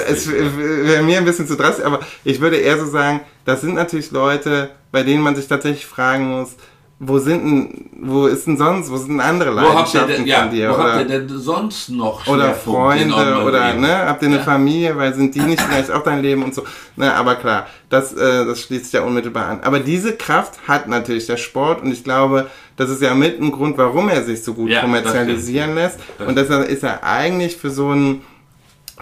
[0.08, 3.74] es wäre mir ein bisschen zu drastisch, aber ich würde eher so sagen, das sind
[3.74, 6.56] natürlich Leute, bei denen man sich tatsächlich fragen muss,
[7.00, 10.50] wo sind denn, wo ist denn sonst, wo sind denn andere Leidenschaften denn, ja, von
[10.50, 10.70] dir?
[10.70, 13.80] Wo oder, habt ihr denn sonst noch Oder Freunde oder Leben?
[13.80, 14.42] ne, habt ihr eine ja.
[14.42, 16.62] Familie, weil sind die nicht vielleicht auch dein Leben und so.
[16.96, 19.60] Ne, aber klar, das, äh, das schließt sich ja unmittelbar an.
[19.62, 23.50] Aber diese Kraft hat natürlich der Sport und ich glaube, das ist ja mit ein
[23.50, 25.98] Grund, warum er sich so gut ja, kommerzialisieren lässt.
[26.24, 28.22] Und deshalb ist er eigentlich für so einen,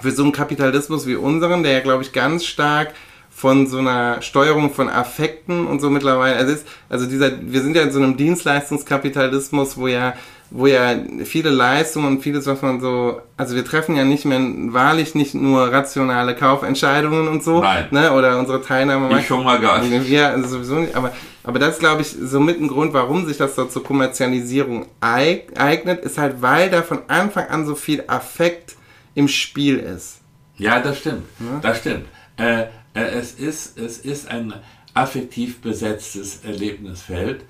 [0.00, 2.94] für so einen Kapitalismus wie unseren, der ja, glaube ich, ganz stark
[3.42, 6.36] von so einer Steuerung von Affekten und so mittlerweile.
[6.36, 10.14] Also, ist, also dieser, wir sind ja in so einem Dienstleistungskapitalismus, wo ja,
[10.52, 14.38] wo ja viele Leistungen und vieles, was man so, also wir treffen ja nicht mehr
[14.68, 17.88] wahrlich nicht nur rationale Kaufentscheidungen und so, Nein.
[17.90, 19.18] ne, oder unsere Teilnahme.
[19.18, 20.08] Ich schon mal gar nicht.
[20.08, 21.10] Wir also sowieso nicht, aber,
[21.42, 24.86] aber das ist, glaube ich, so mit ein Grund, warum sich das da zur Kommerzialisierung
[25.00, 28.76] eignet, ist halt, weil da von Anfang an so viel Affekt
[29.16, 30.20] im Spiel ist.
[30.58, 31.24] Ja, das stimmt.
[31.40, 31.58] Ja?
[31.60, 32.06] Das stimmt.
[32.36, 32.66] Äh,
[33.00, 34.54] es ist, es ist ein
[34.94, 37.44] affektiv besetztes Erlebnisfeld.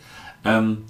[0.45, 0.85] Ähm,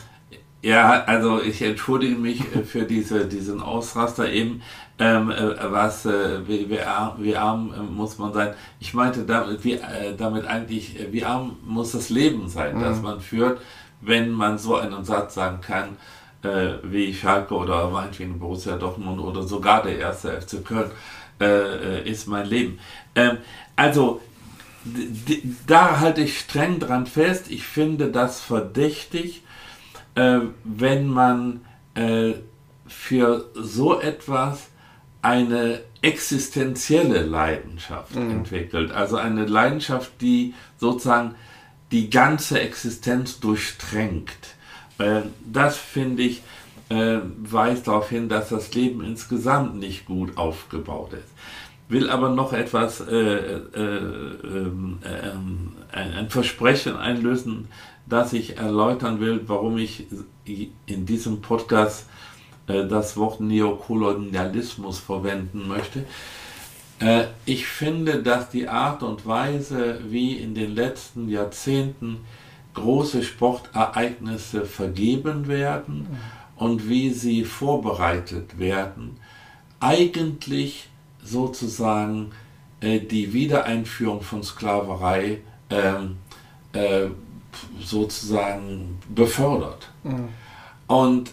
[0.62, 4.62] Ja, also ich entschuldige mich äh, für diese, diesen Ausraster eben.
[4.98, 8.54] Ähm, äh, was, äh, wie, arm, wie arm äh, muss man sein?
[8.78, 12.82] Ich meinte damit, wie, äh, damit eigentlich, äh, wie arm muss das Leben sein, mhm.
[12.82, 13.60] das man führt,
[14.00, 15.96] wenn man so einen Satz sagen kann,
[16.82, 20.90] wie Schalke oder meinetwegen Borussia Dortmund oder sogar der erste FC Köln,
[22.04, 22.80] ist mein Leben.
[23.14, 23.38] Ähm,
[23.76, 24.20] also,
[25.66, 27.50] da halte ich streng dran fest.
[27.50, 29.42] Ich finde das verdächtig,
[30.14, 31.60] äh, wenn man
[31.94, 32.34] äh,
[32.86, 34.68] für so etwas
[35.22, 38.30] eine existenzielle Leidenschaft mhm.
[38.30, 38.90] entwickelt.
[38.92, 41.36] Also eine Leidenschaft, die sozusagen
[41.92, 44.54] die ganze Existenz durchtränkt.
[44.98, 46.42] Äh, das finde ich
[46.88, 51.28] äh, weist darauf hin, dass das Leben insgesamt nicht gut aufgebaut ist.
[51.92, 57.68] Will aber noch etwas, äh, äh, ähm, ähm, ein Versprechen einlösen,
[58.06, 60.06] dass ich erläutern will, warum ich
[60.86, 62.06] in diesem Podcast
[62.66, 66.06] äh, das Wort Neokolonialismus verwenden möchte.
[66.98, 72.20] Äh, ich finde, dass die Art und Weise, wie in den letzten Jahrzehnten
[72.72, 76.06] große Sportereignisse vergeben werden
[76.56, 79.18] und wie sie vorbereitet werden,
[79.78, 80.88] eigentlich
[81.22, 82.32] sozusagen
[82.80, 85.38] äh, die Wiedereinführung von Sklaverei
[85.70, 86.16] ähm,
[86.72, 87.06] äh,
[87.80, 89.88] sozusagen befördert.
[90.02, 90.28] Mhm.
[90.86, 91.32] Und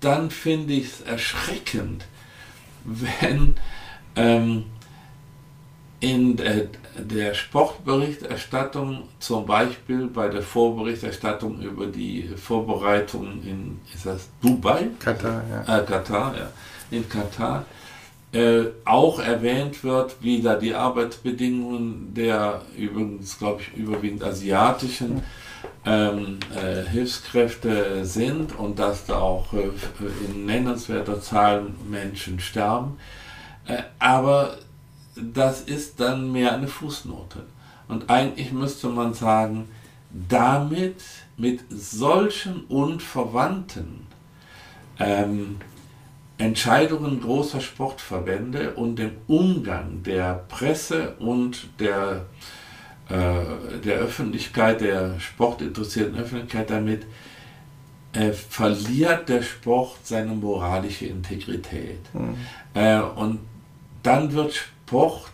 [0.00, 2.06] dann finde ich es erschreckend,
[2.84, 3.56] wenn
[4.16, 4.64] ähm,
[6.00, 14.28] in der, der, Sportberichterstattung, zum Beispiel bei der Vorberichterstattung über die Vorbereitungen in ist das
[14.40, 14.90] Dubai?
[15.00, 15.78] Katar, ja.
[15.78, 16.50] Äh, Katar, ja.
[16.90, 17.66] In Katar
[18.38, 25.22] äh, auch erwähnt wird, wie da die Arbeitsbedingungen der übrigens, glaube ich, überwiegend asiatischen
[25.84, 29.70] ähm, äh, Hilfskräfte sind und dass da auch äh,
[30.28, 32.98] in nennenswerter Zahl Menschen sterben.
[33.66, 34.58] Äh, aber
[35.16, 37.44] das ist dann mehr eine Fußnote.
[37.88, 39.68] Und eigentlich müsste man sagen,
[40.28, 41.02] damit,
[41.36, 44.06] mit solchen unverwandten
[44.98, 45.56] ähm,
[46.38, 52.26] Entscheidungen großer Sportverbände und dem Umgang der Presse und der,
[53.08, 57.06] äh, der Öffentlichkeit, der sportinteressierten Öffentlichkeit damit,
[58.12, 62.00] äh, verliert der Sport seine moralische Integrität.
[62.14, 62.36] Mhm.
[62.72, 63.40] Äh, und
[64.04, 65.32] dann wird Sport,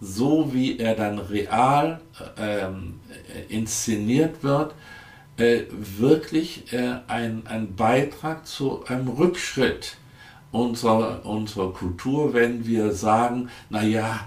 [0.00, 2.00] so wie er dann real
[2.36, 3.00] ähm,
[3.48, 4.74] inszeniert wird,
[5.36, 9.96] äh, wirklich äh, ein, ein Beitrag zu einem Rückschritt
[10.52, 14.20] unserer, unserer Kultur, wenn wir sagen, naja,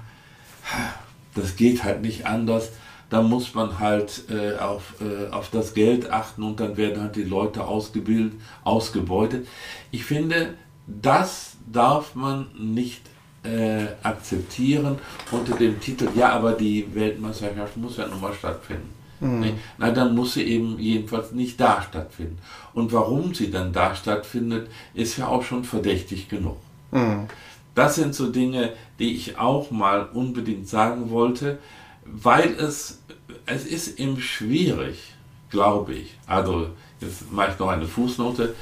[1.36, 2.72] das geht halt nicht anders,
[3.10, 7.16] da muss man halt äh, auf, äh, auf das Geld achten und dann werden halt
[7.16, 9.48] die Leute ausgebildet, ausgebeutet.
[9.92, 10.56] Ich finde,
[10.88, 13.02] das darf man nicht
[13.44, 14.98] äh, akzeptieren
[15.32, 18.95] unter dem Titel, ja, aber die Weltmeisterschaft muss ja nun mal stattfinden.
[19.20, 19.54] Mhm.
[19.78, 22.38] Na, dann muss sie eben jedenfalls nicht da stattfinden.
[22.74, 26.58] Und warum sie dann da stattfindet, ist ja auch schon verdächtig genug.
[26.92, 27.28] Mhm.
[27.74, 31.60] Das sind so Dinge, die ich auch mal unbedingt sagen wollte,
[32.06, 33.02] weil es,
[33.46, 35.14] es ist eben schwierig,
[35.50, 36.18] glaube ich.
[36.26, 36.70] Also,
[37.02, 38.56] jetzt mache ich noch eine Fußnote.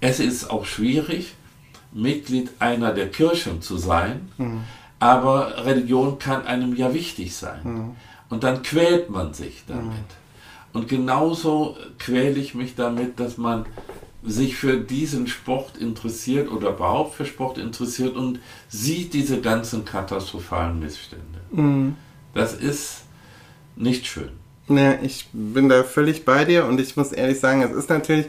[0.00, 1.34] Es ist auch schwierig,
[1.92, 4.64] Mitglied einer der Kirchen zu sein, mhm.
[4.98, 7.60] aber Religion kann einem ja wichtig sein.
[7.62, 7.96] Mhm.
[8.34, 9.84] Und dann quält man sich damit.
[9.84, 10.72] Mhm.
[10.72, 13.64] Und genauso quäle ich mich damit, dass man
[14.24, 20.80] sich für diesen Sport interessiert oder überhaupt für Sport interessiert und sieht diese ganzen katastrophalen
[20.80, 21.40] Missstände.
[21.52, 21.94] Mhm.
[22.34, 23.02] Das ist
[23.76, 24.30] nicht schön.
[24.66, 28.26] Ja, ich bin da völlig bei dir und ich muss ehrlich sagen, es ist natürlich,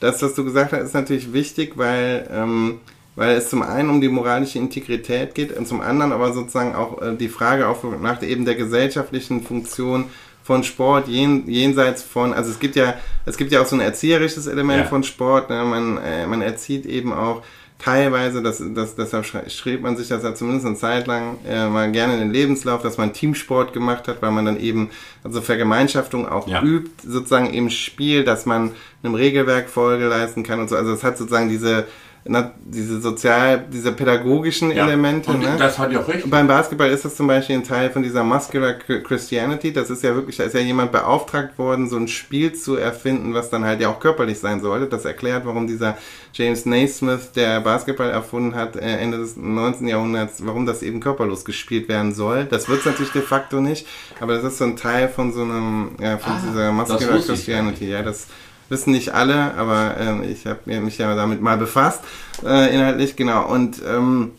[0.00, 2.80] das, was du gesagt hast, ist natürlich wichtig, weil ähm,
[3.16, 7.00] weil es zum einen um die moralische Integrität geht und zum anderen aber sozusagen auch
[7.00, 10.06] äh, die Frage auch nach eben der gesellschaftlichen Funktion
[10.42, 12.94] von Sport jen, jenseits von, also es gibt ja,
[13.24, 14.86] es gibt ja auch so ein erzieherisches Element ja.
[14.86, 15.64] von Sport, ne?
[15.64, 17.42] man, äh, man erzieht eben auch
[17.78, 21.90] teilweise, das, das, deshalb schreibt man sich das ja zumindest eine Zeit lang äh, mal
[21.92, 24.90] gerne in den Lebenslauf, dass man Teamsport gemacht hat, weil man dann eben
[25.22, 26.62] also Vergemeinschaftung auch ja.
[26.62, 30.76] übt, sozusagen im Spiel, dass man einem Regelwerk Folge leisten kann und so.
[30.76, 31.86] Also es hat sozusagen diese
[32.26, 34.86] diese sozial, diese pädagogischen ja.
[34.86, 35.30] Elemente.
[35.30, 35.56] Und ne?
[35.58, 36.28] das hat ja auch recht.
[36.30, 39.74] Beim Basketball ist das zum Beispiel ein Teil von dieser Muscular Christianity.
[39.74, 43.34] Das ist ja wirklich, da ist ja jemand beauftragt worden, so ein Spiel zu erfinden,
[43.34, 44.86] was dann halt ja auch körperlich sein sollte.
[44.86, 45.98] Das erklärt, warum dieser
[46.32, 49.86] James Naismith, der Basketball erfunden hat, äh, Ende des 19.
[49.86, 52.46] Jahrhunderts, warum das eben körperlos gespielt werden soll.
[52.46, 53.86] Das wird es natürlich de facto nicht,
[54.18, 57.90] aber das ist so ein Teil von so einem, ja, von ah, dieser Muscular Christianity.
[57.90, 58.28] Ja, das
[58.68, 62.00] Wissen nicht alle, aber ähm, ich habe mich ja damit mal befasst,
[62.44, 63.46] äh, inhaltlich, genau.
[63.46, 64.32] Und ähm,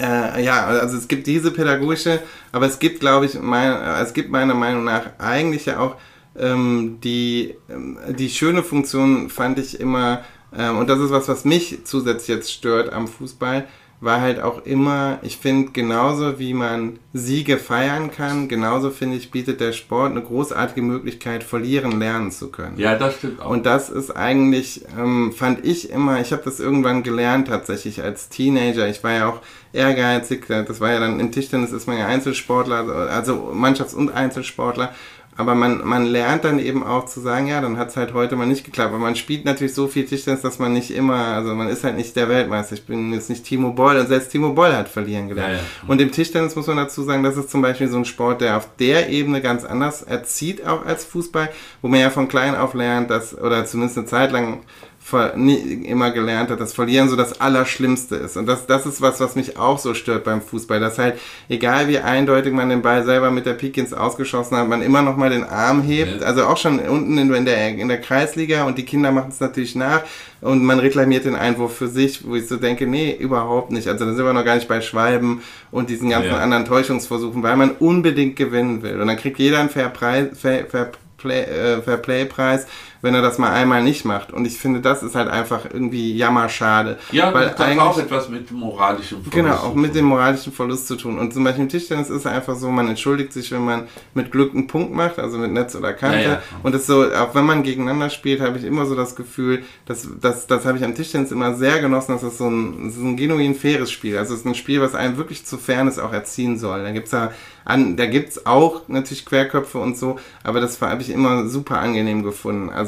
[0.00, 2.20] äh, ja, also es gibt diese pädagogische,
[2.52, 3.72] aber es gibt, glaube ich, mein,
[4.02, 5.96] es gibt meiner Meinung nach eigentlich ja auch
[6.38, 10.24] ähm, die, ähm, die schöne Funktion fand ich immer,
[10.56, 13.66] ähm, und das ist was, was mich zusätzlich jetzt stört am Fußball,
[14.00, 19.32] war halt auch immer, ich finde, genauso wie man Siege feiern kann, genauso finde ich,
[19.32, 22.78] bietet der Sport eine großartige Möglichkeit, verlieren lernen zu können.
[22.78, 23.50] Ja, das stimmt auch.
[23.50, 28.28] Und das ist eigentlich, ähm, fand ich immer, ich habe das irgendwann gelernt tatsächlich als
[28.28, 28.88] Teenager.
[28.88, 29.40] Ich war ja auch
[29.72, 34.94] ehrgeizig, das war ja dann im Tischtennis ist man ja Einzelsportler, also Mannschafts- und Einzelsportler.
[35.38, 38.34] Aber man, man lernt dann eben auch zu sagen, ja, dann hat es halt heute
[38.34, 38.88] mal nicht geklappt.
[38.88, 41.96] Aber man spielt natürlich so viel Tischtennis, dass man nicht immer, also man ist halt
[41.96, 42.74] nicht der Weltmeister.
[42.74, 45.52] Ich bin jetzt nicht Timo Boll und selbst Timo Boll hat verlieren gelernt.
[45.52, 45.64] Ja, ja.
[45.86, 48.56] Und im Tischtennis muss man dazu sagen, das ist zum Beispiel so ein Sport, der
[48.56, 51.50] auf der Ebene ganz anders erzieht, auch als Fußball,
[51.82, 54.64] wo man ja von klein auf lernt, dass, oder zumindest eine Zeit lang
[55.12, 58.36] immer gelernt hat, dass Verlieren so das Allerschlimmste ist.
[58.36, 60.80] Und das, das ist was, was mich auch so stört beim Fußball.
[60.80, 64.82] Dass halt, egal wie eindeutig man den Ball selber mit der Pikins ausgeschossen hat, man
[64.82, 66.20] immer noch mal den Arm hebt.
[66.20, 66.26] Ja.
[66.26, 69.40] Also auch schon unten in, in, der, in der Kreisliga und die Kinder machen es
[69.40, 70.02] natürlich nach
[70.40, 73.88] und man reklamiert den Einwurf für sich, wo ich so denke, nee, überhaupt nicht.
[73.88, 76.38] Also da sind wir noch gar nicht bei Schwalben und diesen ganzen ja.
[76.38, 79.00] anderen Täuschungsversuchen, weil man unbedingt gewinnen will.
[79.00, 82.66] Und dann kriegt jeder einen Fair, Preis, Fair, Fair Play, äh, Fair Play Preis
[83.02, 84.32] wenn er das mal einmal nicht macht.
[84.32, 86.98] Und ich finde, das ist halt einfach irgendwie jammerschade.
[87.12, 90.88] Ja, weil das hat auch etwas mit moralischem Verlust Genau, auch mit dem moralischen Verlust
[90.88, 91.18] zu tun.
[91.18, 94.32] Und zum Beispiel im Tischtennis ist es einfach so, man entschuldigt sich, wenn man mit
[94.32, 96.22] Glück einen Punkt macht, also mit Netz oder Kante.
[96.22, 96.42] Ja, ja.
[96.62, 100.08] Und es so, auch wenn man gegeneinander spielt, habe ich immer so das Gefühl, dass,
[100.20, 103.02] dass das habe ich am Tischtennis immer sehr genossen, dass das so ein, das ist
[103.02, 104.18] ein genuin faires Spiel.
[104.18, 106.82] Also es ist ein Spiel, was einem wirklich zu Fairness auch erziehen soll.
[106.82, 107.30] Da gibt's ja
[107.68, 112.22] an, da gibt's auch natürlich Querköpfe und so, aber das habe ich immer super angenehm
[112.22, 112.70] gefunden.
[112.70, 112.87] Also,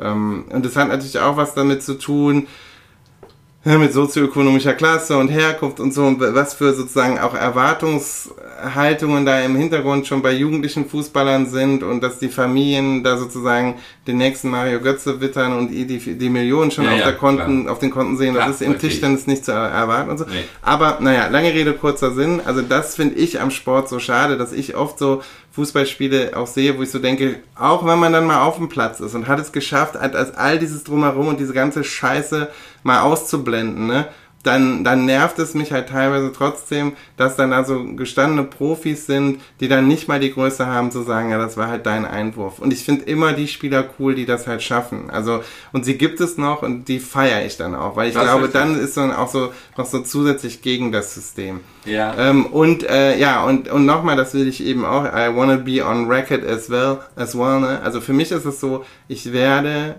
[0.00, 2.46] ähm, und das hat natürlich auch was damit zu tun,
[3.66, 9.56] mit sozioökonomischer Klasse und Herkunft und so, und was für sozusagen auch Erwartungshaltungen da im
[9.56, 13.74] Hintergrund schon bei jugendlichen Fußballern sind und dass die Familien da sozusagen
[14.06, 17.68] den nächsten Mario Götze wittern und die, die Millionen schon ja, auf, ja, der Konten,
[17.68, 18.86] auf den Konten sehen, klar, das ist im okay.
[18.86, 20.26] Tischtennis nicht zu erwarten und so.
[20.26, 20.44] Nee.
[20.62, 22.40] Aber naja, lange Rede, kurzer Sinn.
[22.44, 25.22] Also das finde ich am Sport so schade, dass ich oft so
[25.56, 29.00] Fußballspiele auch sehe, wo ich so denke, auch wenn man dann mal auf dem Platz
[29.00, 32.50] ist und hat es geschafft, all dieses drumherum und diese ganze Scheiße
[32.82, 34.06] mal auszublenden, ne?
[34.46, 39.40] Dann, dann nervt es mich halt teilweise trotzdem, dass dann da so gestandene Profis sind,
[39.58, 42.60] die dann nicht mal die Größe haben zu sagen, ja, das war halt dein Einwurf.
[42.60, 45.10] Und ich finde immer die Spieler cool, die das halt schaffen.
[45.10, 45.42] Also,
[45.72, 48.48] und sie gibt es noch und die feiere ich dann auch, weil ich das glaube,
[48.48, 51.60] dann ist dann auch so noch so zusätzlich gegen das System.
[51.84, 52.14] Ja.
[52.16, 55.84] Ähm, und äh, ja, und, und nochmal, das will ich eben auch, I wanna be
[55.84, 57.80] on record as well, as well, ne?
[57.82, 59.96] Also für mich ist es so, ich werde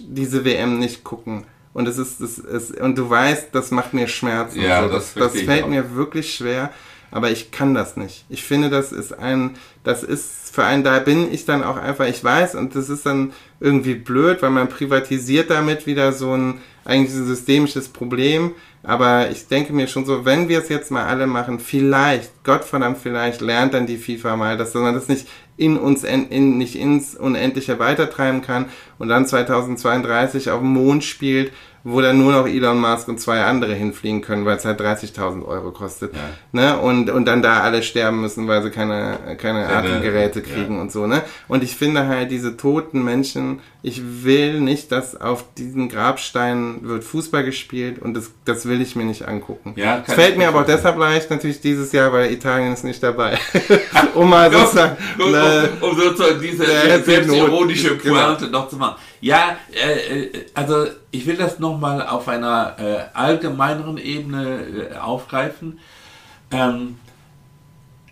[0.00, 1.44] diese WM nicht gucken
[1.74, 4.62] und es ist, es ist, und du weißt, das macht mir Schmerzen.
[4.62, 4.94] Ja, so.
[4.94, 6.70] das, das, das fällt mir wirklich schwer,
[7.10, 8.24] aber ich kann das nicht.
[8.30, 12.06] Ich finde, das ist ein, das ist für einen, da bin ich dann auch einfach,
[12.06, 16.60] ich weiß, und das ist dann irgendwie blöd, weil man privatisiert damit wieder so ein,
[16.84, 18.52] eigentlich ein systemisches Problem.
[18.82, 22.98] Aber ich denke mir schon so, wenn wir es jetzt mal alle machen, vielleicht, Gottverdammt,
[22.98, 25.26] vielleicht lernt dann die FIFA mal, dass man das nicht
[25.56, 28.66] in uns, in, nicht ins Unendliche weitertreiben kann
[28.98, 31.52] und dann 2032 auf dem Mond spielt
[31.86, 35.44] wo dann nur noch Elon Musk und zwei andere hinfliegen können, weil es halt 30.000
[35.44, 36.14] Euro kostet.
[36.14, 36.20] Ja.
[36.52, 36.78] Ne?
[36.78, 40.80] Und, und dann da alle sterben müssen, weil sie keine, keine Atemgeräte kriegen ja.
[40.80, 41.06] und so.
[41.06, 41.22] Ne?
[41.46, 47.04] Und ich finde halt diese toten Menschen, ich will nicht, dass auf diesen Grabsteinen wird
[47.04, 49.74] Fußball gespielt und das, das will ich mir nicht angucken.
[49.76, 53.02] Ja, es fällt mir aber auch deshalb leicht natürlich dieses Jahr, weil Italien ist nicht
[53.02, 53.38] dabei.
[54.14, 54.96] um mal sozusagen...
[55.18, 57.96] um, um, um sozusagen diese selbstironische.
[57.96, 58.60] Pointe genau.
[58.60, 58.96] noch zu machen.
[59.24, 65.80] Ja, äh, äh, also ich will das nochmal auf einer äh, allgemeineren Ebene äh, aufgreifen.
[66.50, 66.98] Ähm,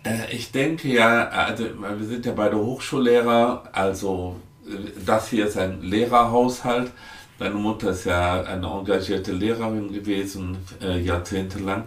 [0.03, 5.55] äh, ich denke ja, also wir sind ja beide Hochschullehrer, also äh, das hier ist
[5.55, 6.91] ein Lehrerhaushalt.
[7.37, 11.83] Deine Mutter ist ja eine engagierte Lehrerin gewesen, jahrzehntelang.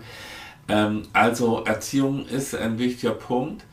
[0.68, 3.64] Ähm, also Erziehung ist ein wichtiger Punkt.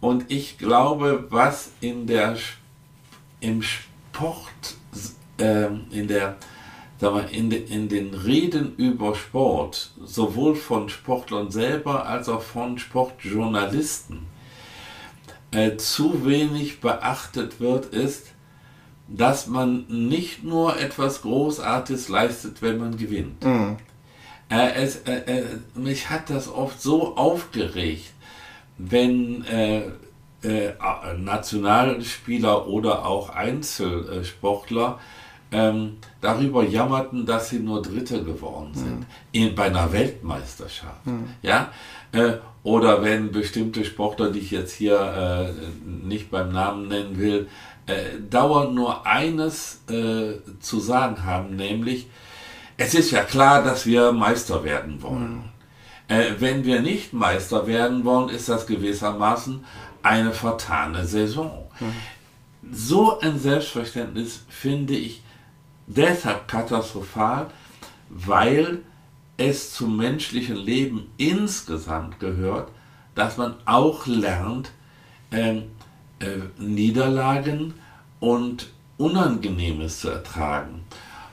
[0.00, 2.36] Und ich glaube, was in der,
[3.40, 4.77] im Sport
[5.38, 6.36] ähm, in der
[7.30, 14.26] in, de, in den Reden über Sport, sowohl von Sportlern selber als auch von Sportjournalisten,
[15.52, 18.32] äh, zu wenig beachtet wird, ist,
[19.06, 23.44] dass man nicht nur etwas Großartiges leistet, wenn man gewinnt.
[23.44, 23.76] Mhm.
[24.50, 28.12] Äh, es, äh, äh mich hat das oft so aufgeregt,
[28.76, 29.82] wenn äh,
[31.16, 35.00] Nationalspieler oder auch Einzelsportler
[35.50, 39.06] ähm, darüber jammerten, dass sie nur Dritte geworden sind mhm.
[39.32, 41.06] in, bei einer Weltmeisterschaft.
[41.06, 41.30] Mhm.
[41.42, 41.70] Ja?
[42.12, 47.48] Äh, oder wenn bestimmte Sportler, die ich jetzt hier äh, nicht beim Namen nennen will,
[47.86, 52.08] äh, dauernd nur eines äh, zu sagen haben, nämlich,
[52.76, 55.36] es ist ja klar, dass wir Meister werden wollen.
[55.36, 55.42] Mhm.
[56.08, 59.64] Äh, wenn wir nicht Meister werden wollen, ist das gewissermaßen
[60.02, 61.66] eine vertane Saison.
[61.80, 61.92] Mhm.
[62.70, 65.22] So ein Selbstverständnis finde ich
[65.88, 67.48] deshalb katastrophal,
[68.08, 68.82] weil
[69.36, 72.70] es zum menschlichen Leben insgesamt gehört,
[73.14, 74.70] dass man auch lernt,
[75.30, 75.62] äh, äh,
[76.58, 77.74] Niederlagen
[78.20, 80.84] und Unangenehmes zu ertragen.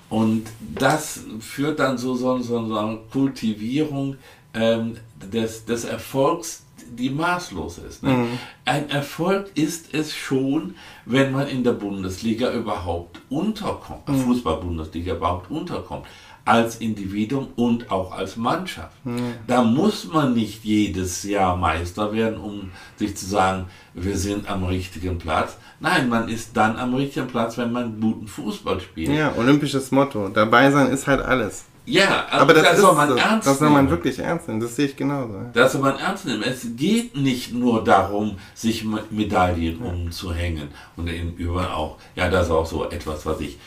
[0.10, 4.18] Und das führt dann zu so, so, so einer Kultivierung
[4.54, 6.65] ähm, des, des Erfolgs,
[6.98, 8.04] die maßlos ist.
[8.04, 8.12] Ne?
[8.12, 8.40] Mhm.
[8.66, 14.20] Ein Erfolg ist es schon, wenn man in der Bundesliga überhaupt unterkommt, mhm.
[14.20, 16.06] Fußball-Bundesliga überhaupt unterkommt,
[16.46, 19.04] als Individuum und auch als Mannschaft.
[19.04, 19.34] Mhm.
[19.48, 23.66] Da muss man nicht jedes Jahr Meister werden, um sich zu sagen,
[23.96, 25.58] wir sind am richtigen Platz.
[25.80, 29.10] Nein, man ist dann am richtigen Platz, wenn man guten Fußball spielt.
[29.10, 30.30] Ja, olympisches Motto.
[30.30, 31.66] Dabei sein ist halt alles.
[31.86, 34.60] Ja, aber, aber das, das soll man das, ernst Das soll man wirklich ernst nehmen,
[34.60, 35.34] das sehe ich genauso.
[35.54, 36.44] Das soll man ernst nehmen.
[36.44, 39.92] Es geht nicht nur darum, sich Medaillen ja.
[39.92, 40.70] umzuhängen.
[40.96, 43.58] Und in über auch, ja, das ist auch so etwas, was ich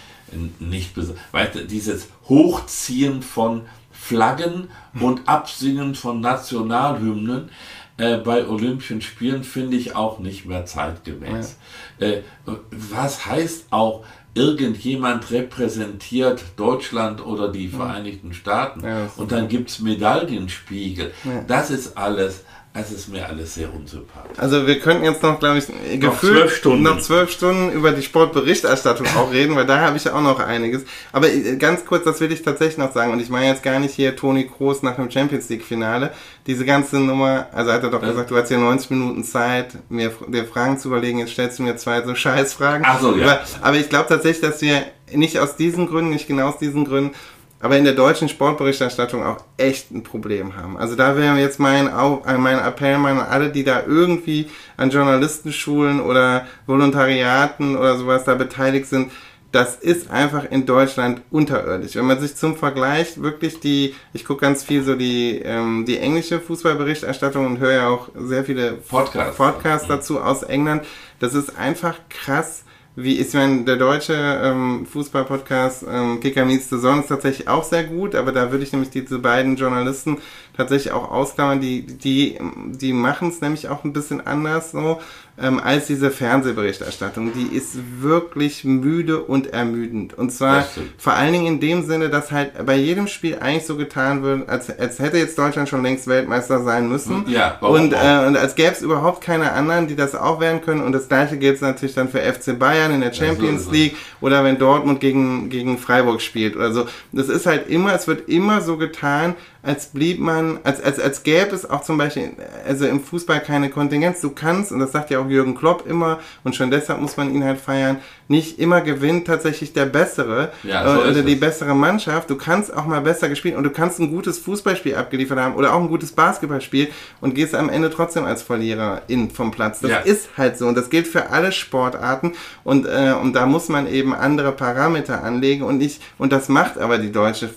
[0.59, 0.95] nicht
[1.33, 4.69] weißt du, dieses Hochziehen von Flaggen
[5.01, 7.51] und Absingen von Nationalhymnen
[7.99, 11.57] äh, bei Olympischen Spielen finde ich auch nicht mehr zeitgemäß.
[11.99, 12.07] Ja.
[12.07, 12.23] Äh,
[12.71, 14.05] was heißt auch
[14.39, 21.13] irgendjemand repräsentiert Deutschland oder die Vereinigten Staaten ja, und dann gibt es Medaillenspiegel.
[21.25, 21.45] Ja.
[21.47, 22.45] Das ist alles
[22.75, 24.39] es ist mir alles sehr unsympathisch.
[24.39, 25.67] Also wir könnten jetzt noch, glaube ich,
[26.01, 26.83] gefühlt zwölf Stunden.
[26.83, 30.39] noch zwölf Stunden über die Sportberichterstattung auch reden, weil da habe ich ja auch noch
[30.39, 30.85] einiges.
[31.13, 33.13] Aber äh, ganz kurz, das will ich tatsächlich noch sagen.
[33.13, 36.13] Und ich meine jetzt gar nicht hier Toni Kroos nach dem Champions League Finale.
[36.47, 38.11] Diese ganze Nummer, also hat er doch ja.
[38.11, 41.19] gesagt, du hast hier 90 Minuten Zeit, mir dir Fragen zu überlegen.
[41.19, 42.87] Jetzt stellst du mir zwei so Scheißfragen.
[42.89, 43.25] Ach so, ja.
[43.25, 46.85] Aber, aber ich glaube tatsächlich, dass wir nicht aus diesen Gründen, nicht genau aus diesen
[46.85, 47.15] Gründen,
[47.61, 50.77] aber in der deutschen Sportberichterstattung auch echt ein Problem haben.
[50.77, 56.01] Also da wäre jetzt mein, äh, mein Appell an alle, die da irgendwie an Journalistenschulen
[56.01, 59.11] oder Volontariaten oder sowas da beteiligt sind,
[59.51, 61.97] das ist einfach in Deutschland unterirdisch.
[61.97, 65.99] Wenn man sich zum Vergleich wirklich die, ich gucke ganz viel so die, ähm, die
[65.99, 70.85] englische Fußballberichterstattung und höre ja auch sehr viele Podcasts, Podcasts dazu aus England,
[71.19, 72.65] das ist einfach krass,
[72.97, 77.65] wie ist mein der deutsche ähm, Fußball-Podcast ähm, Kicker Meets the Zone ist tatsächlich auch
[77.65, 80.19] sehr gut, aber da würde ich nämlich diese beiden Journalisten
[80.59, 85.01] tatsächlich auch ausklammern, die die die machen es nämlich auch ein bisschen anders so
[85.41, 87.33] ähm, als diese Fernsehberichterstattung.
[87.33, 90.15] Die ist wirklich müde und ermüdend.
[90.15, 93.77] Und zwar vor allen Dingen in dem Sinne, dass halt bei jedem Spiel eigentlich so
[93.77, 97.25] getan wird, als, als hätte jetzt Deutschland schon längst Weltmeister sein müssen.
[97.29, 100.83] Ja, und, äh, und als gäbe es überhaupt keine anderen, die das auch werden können.
[100.83, 103.97] Und das gleiche gilt natürlich dann für FC Bayern in der Champions ja, so League
[104.21, 106.87] oder wenn Dortmund gegen, gegen Freiburg spielt oder so.
[107.13, 109.35] Das ist halt immer, es wird immer so getan,
[109.69, 112.31] als blieb man, als, als, als gäbe es auch zum Beispiel,
[112.67, 114.23] also im Fußball keine Kontingenz.
[114.23, 117.35] Du kannst, und das sagt ja auch Jürgen Klopp immer, und schon deshalb muss man
[117.35, 117.99] ihn halt feiern,
[118.29, 121.41] nicht immer gewinnt tatsächlich der Bessere ja, so äh, oder die es.
[121.41, 122.29] bessere Mannschaft.
[122.29, 125.75] Du kannst auch mal besser gespielt und du kannst ein gutes Fußballspiel abgeliefert haben oder
[125.75, 126.89] auch ein gutes Basketballspiel
[127.21, 129.81] und gehst am Ende trotzdem als Verlierer in vom Platz.
[129.81, 129.99] Das ja.
[129.99, 133.91] ist halt so und das gilt für alle Sportarten und, äh, und da muss man
[133.91, 137.51] eben andere Parameter anlegen und nicht, und das macht aber die deutsche.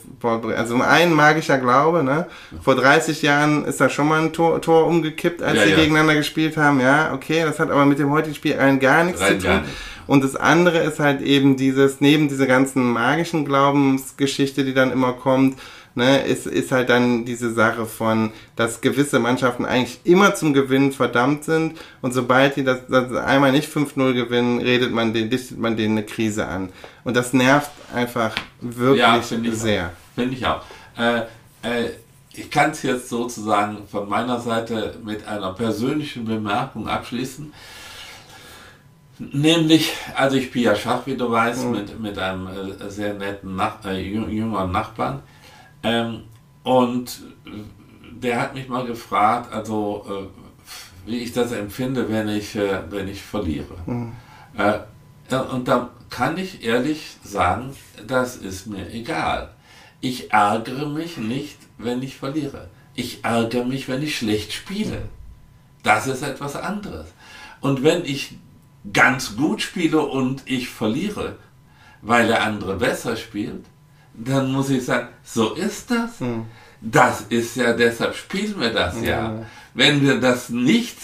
[0.56, 2.28] Also ein magischer Glaube, ne?
[2.62, 6.16] Vor 30 Jahren ist da schon mal ein Tor, Tor umgekippt, als ja, sie gegeneinander
[6.16, 6.80] gespielt haben.
[6.80, 9.62] Ja, okay, das hat aber mit dem heutigen Spiel rein gar nichts rein zu tun.
[10.08, 15.14] Und das andere ist halt eben dieses, neben dieser ganzen magischen Glaubensgeschichte, die dann immer
[15.14, 15.58] kommt,
[15.96, 20.92] ne, ist, ist halt dann diese Sache von, dass gewisse Mannschaften eigentlich immer zum Gewinnen
[20.92, 25.58] verdammt sind und sobald die das, das einmal nicht 5-0 gewinnen, redet man den, dichtet
[25.58, 26.70] man denen eine Krise an.
[27.04, 29.94] Und das nervt einfach wirklich ja, find sehr.
[30.16, 30.62] Finde ich auch.
[30.98, 31.22] Äh,
[31.64, 31.90] äh,
[32.34, 37.52] ich kann es jetzt sozusagen von meiner Seite mit einer persönlichen Bemerkung abschließen.
[39.32, 41.72] Nämlich, also ich spiele ja Schach, wie du weißt, mhm.
[41.72, 45.22] mit, mit einem äh, sehr netten Nach äh, jüngeren Nachbarn.
[45.84, 46.24] Ähm,
[46.64, 47.22] und
[48.12, 53.08] der hat mich mal gefragt, also äh, wie ich das empfinde, wenn ich, äh, wenn
[53.08, 53.76] ich verliere.
[53.86, 54.14] Mhm.
[54.58, 54.80] Äh,
[55.52, 57.76] und da kann ich ehrlich sagen,
[58.08, 59.52] das ist mir egal.
[60.00, 62.70] Ich ärgere mich nicht, wenn ich verliere.
[62.96, 65.04] Ich ärgere mich, wenn ich schlecht spiele.
[65.84, 67.06] Das ist etwas anderes.
[67.62, 68.36] Und wenn ich
[68.94, 71.38] ganz gut spiele und ich verliere,
[72.02, 73.66] weil der andere besser spielt,
[74.14, 76.20] dann muss ich sagen, so ist das.
[76.20, 76.46] Hm.
[76.82, 79.10] Das ist ja, deshalb spielen wir das ja.
[79.10, 79.46] Ja.
[79.74, 80.98] Wenn wir das nicht,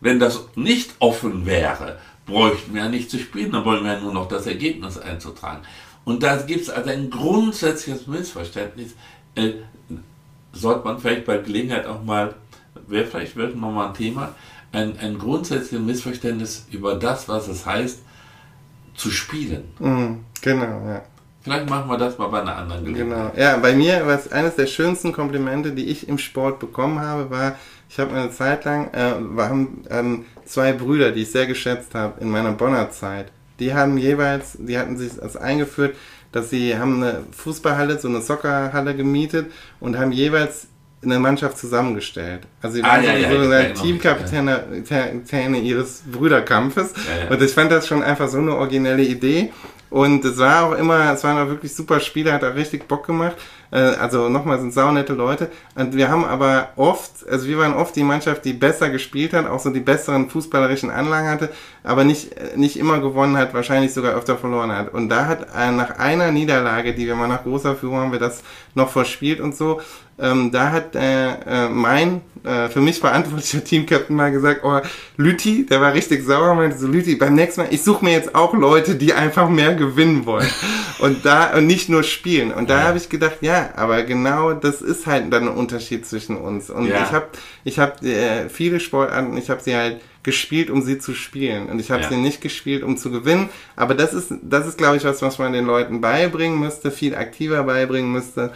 [0.00, 4.00] wenn das nicht offen wäre, bräuchten wir ja nicht zu spielen, dann wollen wir ja
[4.00, 5.62] nur noch das Ergebnis einzutragen.
[6.04, 8.94] Und da gibt es also ein grundsätzliches Missverständnis.
[9.34, 9.54] Äh,
[10.52, 12.34] sollte man vielleicht bei Gelegenheit auch mal,
[12.86, 14.34] wäre vielleicht wirklich nochmal ein Thema,
[14.74, 18.00] ein, ein grundsätzliches Missverständnis über das, was es heißt,
[18.94, 19.64] zu spielen.
[19.78, 21.02] Mhm, genau, ja.
[21.42, 23.34] Vielleicht machen wir das mal bei einer anderen Gelegenheit.
[23.34, 23.44] Genau.
[23.44, 27.30] Ja, bei mir war es eines der schönsten Komplimente, die ich im Sport bekommen habe,
[27.30, 27.56] war,
[27.90, 31.94] ich habe eine Zeit lang, äh, wir haben ähm, zwei Brüder, die ich sehr geschätzt
[31.94, 33.30] habe in meiner Bonner Zeit.
[33.60, 35.94] Die haben jeweils, die hatten sich das eingeführt,
[36.32, 40.66] dass sie haben eine Fußballhalle, so eine Soccerhalle gemietet und haben jeweils
[41.04, 42.42] eine Mannschaft zusammengestellt.
[42.62, 46.92] Also sie Ah, waren ja, ja, sozusagen erinnere mich, Teamkapitäne Kapitäne ihres Brüderkampfes.
[46.96, 47.30] Ja, ja.
[47.30, 49.52] Und ich fand das schon einfach so eine originelle Idee.
[49.90, 53.06] Und es war auch immer, es waren auch wirklich super Spiele, hat auch richtig Bock
[53.06, 53.36] gemacht.
[53.70, 55.50] Äh, Also nochmal sind saunette Leute.
[55.76, 59.46] Und wir haben aber oft, also wir waren oft die Mannschaft, die besser gespielt hat,
[59.46, 61.48] auch so die besseren fußballerischen Anlagen hatte,
[61.84, 64.92] aber nicht, nicht immer gewonnen hat, wahrscheinlich sogar öfter verloren hat.
[64.92, 68.18] Und da hat äh, nach einer Niederlage, die wir mal nach großer Führung haben wir
[68.18, 68.42] das
[68.74, 69.80] noch verspielt und so,
[70.18, 71.32] ähm, da hat äh,
[71.66, 74.80] äh, mein äh, für mich verantwortlicher Teamcaptain mal gesagt, oh,
[75.16, 78.34] Lüti, der war richtig sauer, meinte so, Lüti, beim nächsten Mal, ich suche mir jetzt
[78.34, 80.50] auch Leute, die einfach mehr gewinnen wollen
[80.98, 82.52] und da und nicht nur spielen.
[82.52, 82.84] Und da Ja.
[82.88, 86.70] habe ich gedacht, ja, aber genau das ist halt dann ein Unterschied zwischen uns.
[86.70, 87.02] Und Ja.
[87.02, 87.26] ich habe
[87.64, 91.66] ich hab, äh, viele Sportarten, ich habe sie halt gespielt, um sie zu spielen.
[91.66, 92.08] Und ich habe Ja.
[92.08, 93.48] sie nicht gespielt, um zu gewinnen.
[93.76, 97.14] Aber das ist, das ist, glaube ich, was, was man den Leuten beibringen müsste, viel
[97.14, 98.52] aktiver beibringen müsste,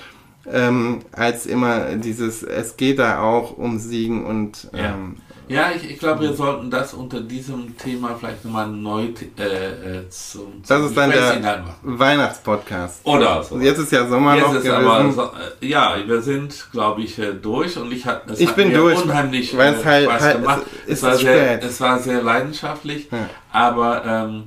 [0.53, 4.91] ähm, als immer dieses, es geht da auch um Siegen und Ja.
[4.95, 5.17] ähm,
[5.51, 9.05] Ja, ich, ich glaube, wir sollten das unter diesem Thema vielleicht nochmal neu
[9.39, 11.65] äh, äh, zum, das ist dann der.
[11.83, 13.01] Weihnachtspodcast.
[13.07, 13.55] Oder so.
[13.55, 14.87] Und jetzt ist ja Sommer Jetzt noch ist gewesen.
[14.87, 18.49] aber so, äh, ja, wir sind, glaube ich, äh, durch und ich hat, es Ich
[18.49, 20.63] hat bin mir durch, unheimlich weil es halt- Spaß halt- gemacht.
[20.87, 21.65] es- Es, es war sehr, spät.
[21.71, 23.31] es war sehr leidenschaftlich, Ja.
[23.51, 24.43] aber ähm,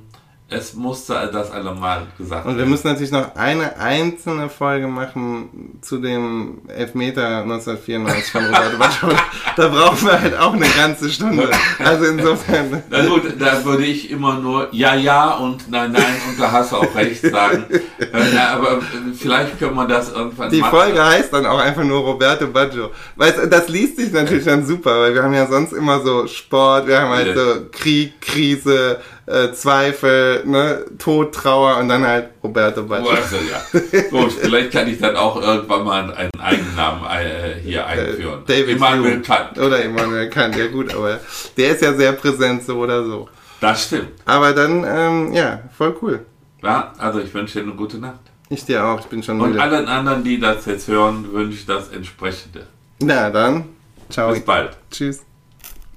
[0.51, 5.97] es musste das allemal gesagt Und wir müssen natürlich noch eine einzelne Folge machen zu
[5.97, 9.17] dem Elfmeter 1994 von Roberto Baggio.
[9.55, 11.49] da brauchen wir halt auch eine ganze Stunde.
[11.79, 12.83] Also insofern.
[12.89, 16.73] Na gut, da würde ich immer nur ja, ja und nein, nein und da hast
[16.73, 17.65] du auch recht sagen.
[18.01, 20.71] Äh, na, aber äh, vielleicht können wir das irgendwann Die machen.
[20.71, 22.89] Folge heißt dann auch einfach nur Roberto Baggio.
[23.15, 26.27] Weißt du, das liest sich natürlich dann super, weil wir haben ja sonst immer so
[26.27, 28.99] Sport, wir haben halt so Krieg, Krise,
[29.31, 33.09] äh, Zweifel, ne, Tod, Trauer und dann halt Roberto Baggio.
[33.11, 34.01] Also, ja.
[34.09, 38.43] Gut, vielleicht kann ich dann auch irgendwann mal einen Eigennamen äh, hier einführen.
[38.45, 39.21] David Immanuel.
[39.21, 39.57] Kant.
[39.57, 41.19] Oder Immanuel Kant, ja gut, aber
[41.57, 43.29] der ist ja sehr präsent so oder so.
[43.59, 44.09] Das stimmt.
[44.25, 46.25] Aber dann, ähm, ja, voll cool.
[46.63, 48.19] Ja, also ich wünsche dir eine gute Nacht.
[48.49, 49.61] Ich dir auch, ich bin schon Und müde.
[49.61, 52.67] allen anderen, die das jetzt hören, wünsche ich das entsprechende.
[52.99, 53.65] Na dann,
[54.09, 54.31] ciao.
[54.33, 54.71] Bis bald.
[54.91, 55.21] Tschüss.